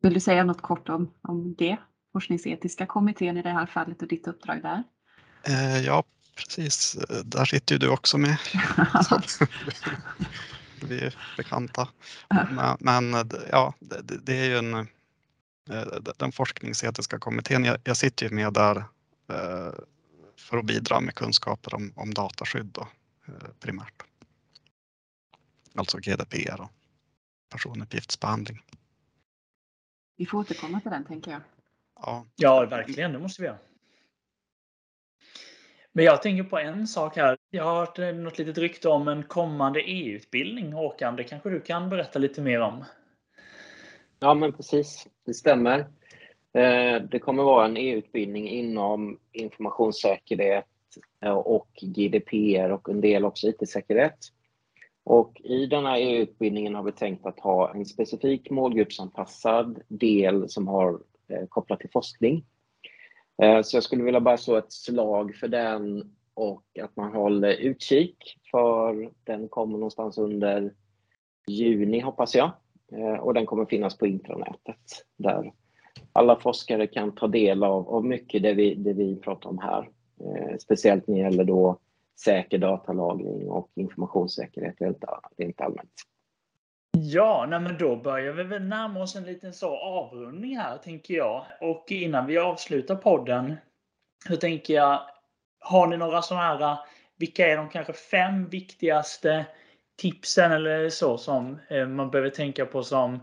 [0.01, 1.77] vill du säga något kort om, om det?
[2.13, 4.83] Forskningsetiska kommittén i det här fallet och ditt uppdrag där?
[5.85, 6.03] Ja,
[6.35, 6.97] precis.
[7.25, 8.37] Där sitter ju du också med.
[10.83, 11.87] Vi är bekanta.
[12.29, 14.87] Men, men ja, det, det, är ju en,
[16.17, 17.65] den forskningsetiska kommittén.
[17.65, 18.83] Jag, jag sitter ju med där
[20.37, 22.87] för att bidra med kunskaper om, om dataskydd då,
[23.27, 24.03] eh, primärt.
[25.75, 26.71] Alltså GDPR och
[27.49, 28.61] personuppgiftsbehandling.
[30.17, 31.41] Vi får återkomma till den tänker jag.
[31.95, 33.13] Ja, ja verkligen.
[33.13, 33.57] Det måste vi göra.
[35.91, 37.37] Men jag tänker på en sak här.
[37.49, 40.73] Jag har hört något litet rykte om en kommande EU-utbildning.
[40.73, 42.85] Håkan, det kanske du kan berätta lite mer om?
[44.19, 45.07] Ja, men precis.
[45.25, 45.87] Det stämmer.
[46.53, 50.65] Eh, det kommer vara en EU-utbildning inom informationssäkerhet
[51.25, 54.17] eh, och GDPR och en del också IT-säkerhet.
[55.03, 60.67] Och I den här EU-utbildningen har vi tänkt att ha en specifik målgruppsanpassad del som
[60.67, 62.45] har eh, kopplat till forskning.
[63.63, 68.39] Så jag skulle vilja bara slå ett slag för den och att man håller utkik
[68.51, 70.73] för den kommer någonstans under
[71.47, 72.51] juni hoppas jag.
[73.19, 75.51] Och den kommer finnas på intranätet där
[76.13, 79.89] alla forskare kan ta del av, av mycket det vi, det vi pratar om här.
[80.19, 81.79] Eh, speciellt när det gäller då
[82.23, 84.75] säker datalagring och informationssäkerhet
[85.37, 85.93] rent allmänt.
[86.97, 91.13] Ja, nej men då börjar vi väl närma oss en liten så avrundning här tänker
[91.13, 91.45] jag.
[91.61, 93.55] Och innan vi avslutar podden
[94.27, 95.01] så tänker jag,
[95.59, 96.77] har ni några sådana här,
[97.17, 99.45] vilka är de kanske fem viktigaste
[99.97, 103.19] tipsen eller så som eh, man behöver tänka på som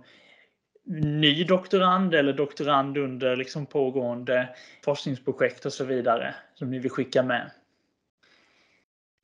[0.87, 4.49] ny doktorand eller doktorand under liksom pågående
[4.85, 7.51] forskningsprojekt och så vidare som ni vill skicka med?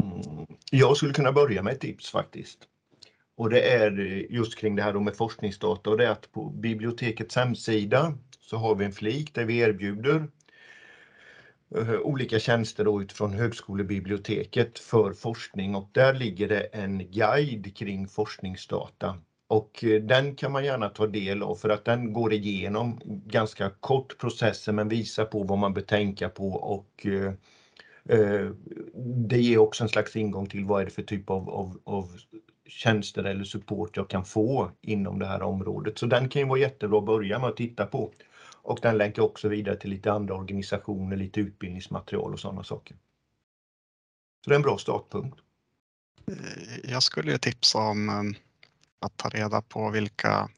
[0.02, 0.46] Mm.
[0.70, 2.58] Jag skulle kunna börja med ett tips faktiskt.
[3.36, 6.50] Och det är eh, just kring det här med forskningsdata och det är att på
[6.50, 10.28] bibliotekets hemsida så har vi en flik där vi erbjuder
[11.76, 18.08] eh, olika tjänster då utifrån högskolebiblioteket för forskning och där ligger det en guide kring
[18.08, 19.18] forskningsdata.
[19.52, 23.70] Och eh, den kan man gärna ta del av för att den går igenom ganska
[23.70, 27.32] kort processer men visar på vad man bör tänka på och eh,
[28.18, 28.50] eh,
[29.28, 32.08] det ger också en slags ingång till vad är det för typ av, av, av
[32.66, 35.98] tjänster eller support jag kan få inom det här området.
[35.98, 38.12] Så den kan ju vara jättebra att börja med att titta på.
[38.62, 42.96] Och den länkar också vidare till lite andra organisationer, lite utbildningsmaterial och sådana saker.
[44.44, 45.38] Så det är en bra startpunkt.
[46.26, 48.34] Eh, jag skulle tipsa om ehm,
[49.02, 50.48] att ta reda på vilka,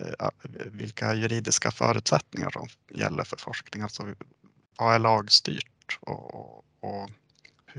[0.00, 0.28] eh,
[0.66, 3.82] vilka juridiska förutsättningar som gäller för forskning.
[3.82, 4.14] Alltså
[4.78, 7.10] vad är lagstyrt och, och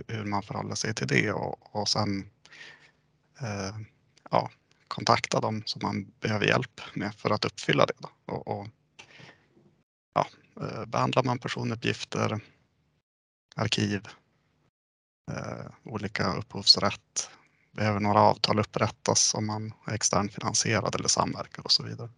[0.08, 2.30] hur man förhåller sig till det och, och sen
[3.42, 3.78] eh,
[4.32, 4.50] ja,
[4.88, 8.08] kontakta dem som man behöver hjälp med för att uppfylla det.
[8.26, 8.68] Och, och,
[10.14, 10.28] ja,
[10.62, 12.40] eh, behandlar man personuppgifter,
[13.56, 14.08] arkiv,
[15.32, 17.30] eh, olika upphovsrätt,
[17.74, 22.10] behöver några avtal upprättas om man är externfinansierad eller samverkar och så vidare.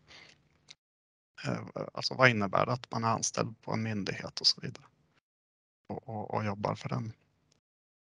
[1.45, 1.59] Eh,
[1.93, 4.85] alltså vad innebär det att man är anställd på en myndighet och så vidare
[5.87, 7.13] och, och, och jobbar för den.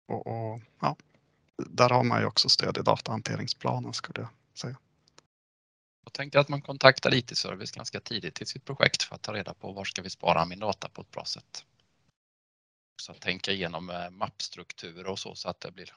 [0.08, 0.96] Och, och ja,
[1.56, 4.76] där har man ju också stöd i datahanteringsplanen skulle jag säga.
[6.04, 9.54] Jag tänkte att man kontaktar IT-service ganska tidigt i sitt projekt för att ta reda
[9.54, 11.64] på var ska vi spara min data på ett bra sätt.
[13.02, 15.92] Så att tänka igenom eh, mappstrukturer och så så att det blir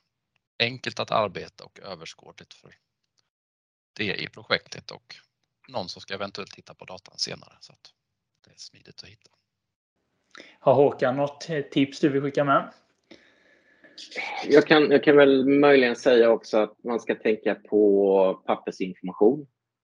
[0.59, 2.75] enkelt att arbeta och överskådligt för
[3.97, 5.15] det i projektet och
[5.67, 7.93] någon som ska eventuellt titta på datan senare så att
[8.45, 9.29] det är smidigt att hitta.
[10.59, 12.73] Har Håkan något tips du vill skicka med?
[14.47, 19.47] Jag kan, jag kan väl möjligen säga också att man ska tänka på pappersinformation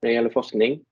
[0.03, 0.85] när det gäller forskning.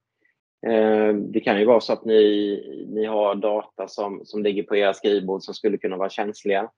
[0.67, 4.77] Eh, det kan ju vara så att ni, ni har data som, som ligger på
[4.77, 6.71] era skrivbord som skulle kunna vara känsliga.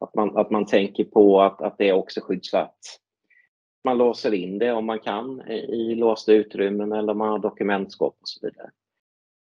[0.00, 2.78] Att man, att man tänker på att, att det är också skyddsvärt.
[3.84, 8.28] Man låser in det om man kan i låsta utrymmen eller man har dokumentskåp och
[8.28, 8.70] så vidare.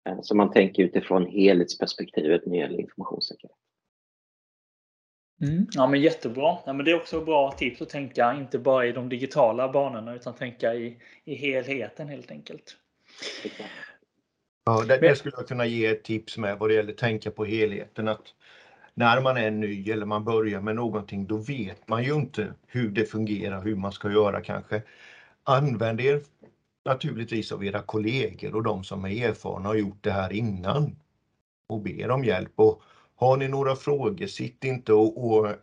[0.10, 3.58] Eh, så man tänker utifrån helhetsperspektivet när det gäller informationssäkerhet.
[5.42, 6.58] Mm, ja men jättebra.
[6.66, 10.16] Ja, men det är också bra tips att tänka inte bara i de digitala banorna
[10.16, 12.78] utan tänka i, i helheten helt enkelt.
[14.66, 17.32] Ja, det, det skulle jag kunna ge ett tips med vad det gäller att tänka
[17.32, 18.08] på helheten.
[18.08, 18.34] Att
[18.96, 22.92] när man är ny eller man börjar med någonting då vet man ju inte hur
[22.92, 24.84] det fungerar, hur man ska göra kanske.
[25.44, 26.22] Använd er
[26.86, 30.96] naturligtvis av era kollegor och de som är erfarna och gjort det här innan
[31.68, 32.52] och ber om hjälp.
[32.56, 32.82] Och
[33.16, 35.56] har ni några frågor, sitt inte och, och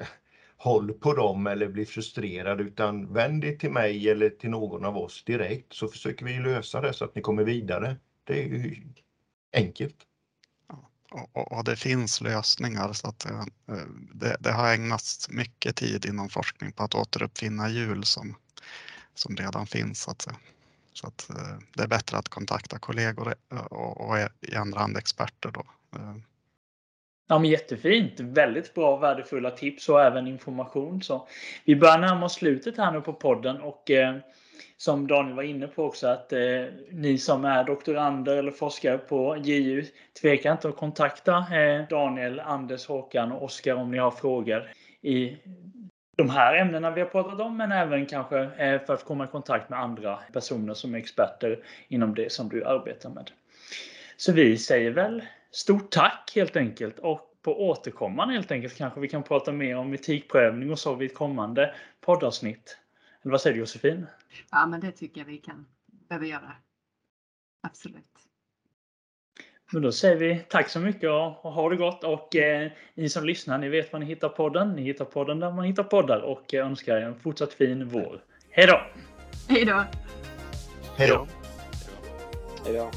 [0.56, 4.96] håll på dem eller bli frustrerad utan vänd er till mig eller till någon av
[4.98, 7.96] oss direkt så försöker vi lösa det så att ni kommer vidare.
[8.24, 8.84] Det är ju
[9.56, 9.96] enkelt.
[11.10, 16.06] Och, och, det finns lösningar så att eh, eh, det, det, har ägnats mycket tid
[16.06, 18.36] inom forskning på att återuppfinna hjul som,
[19.14, 20.02] som redan finns.
[20.02, 20.28] Så att,
[20.92, 23.34] så att eh, det är bättre att kontakta kollegor
[23.70, 25.64] och, och i andra hand experter då
[27.30, 28.20] Ja, men jättefint.
[28.20, 31.02] Väldigt bra och värdefulla tips och även information.
[31.02, 31.28] Så
[31.64, 34.16] vi börjar närma oss slutet här nu på podden och eh,
[34.76, 39.36] som Daniel var inne på också att eh, ni som är doktorander eller forskare på
[39.36, 39.84] JU
[40.20, 44.70] tveka inte att kontakta eh, Daniel, Anders, Håkan och Oskar om ni har frågor
[45.02, 45.36] i
[46.16, 49.28] de här ämnena vi har pratat om men även kanske eh, för att komma i
[49.28, 53.30] kontakt med andra personer som är experter inom det som du arbetar med.
[54.16, 59.08] Så vi säger väl stort tack helt enkelt och på återkommande helt enkelt kanske vi
[59.08, 62.78] kan prata mer om etikprövning och så vid ett kommande poddavsnitt.
[63.22, 64.06] Eller vad säger du Josefin?
[64.50, 66.52] Ja, men det tycker jag vi kan behöva göra.
[67.62, 68.04] Absolut.
[69.72, 73.24] Men då säger vi tack så mycket och ha det gott och eh, ni som
[73.24, 74.72] lyssnar, ni vet var ni hittar podden.
[74.72, 78.24] Ni hittar podden där man hittar poddar och önskar er en fortsatt fin vår.
[78.50, 78.80] Hej då!
[79.48, 79.84] Hej då!
[80.96, 81.26] Hej då!
[82.64, 82.90] Hej då!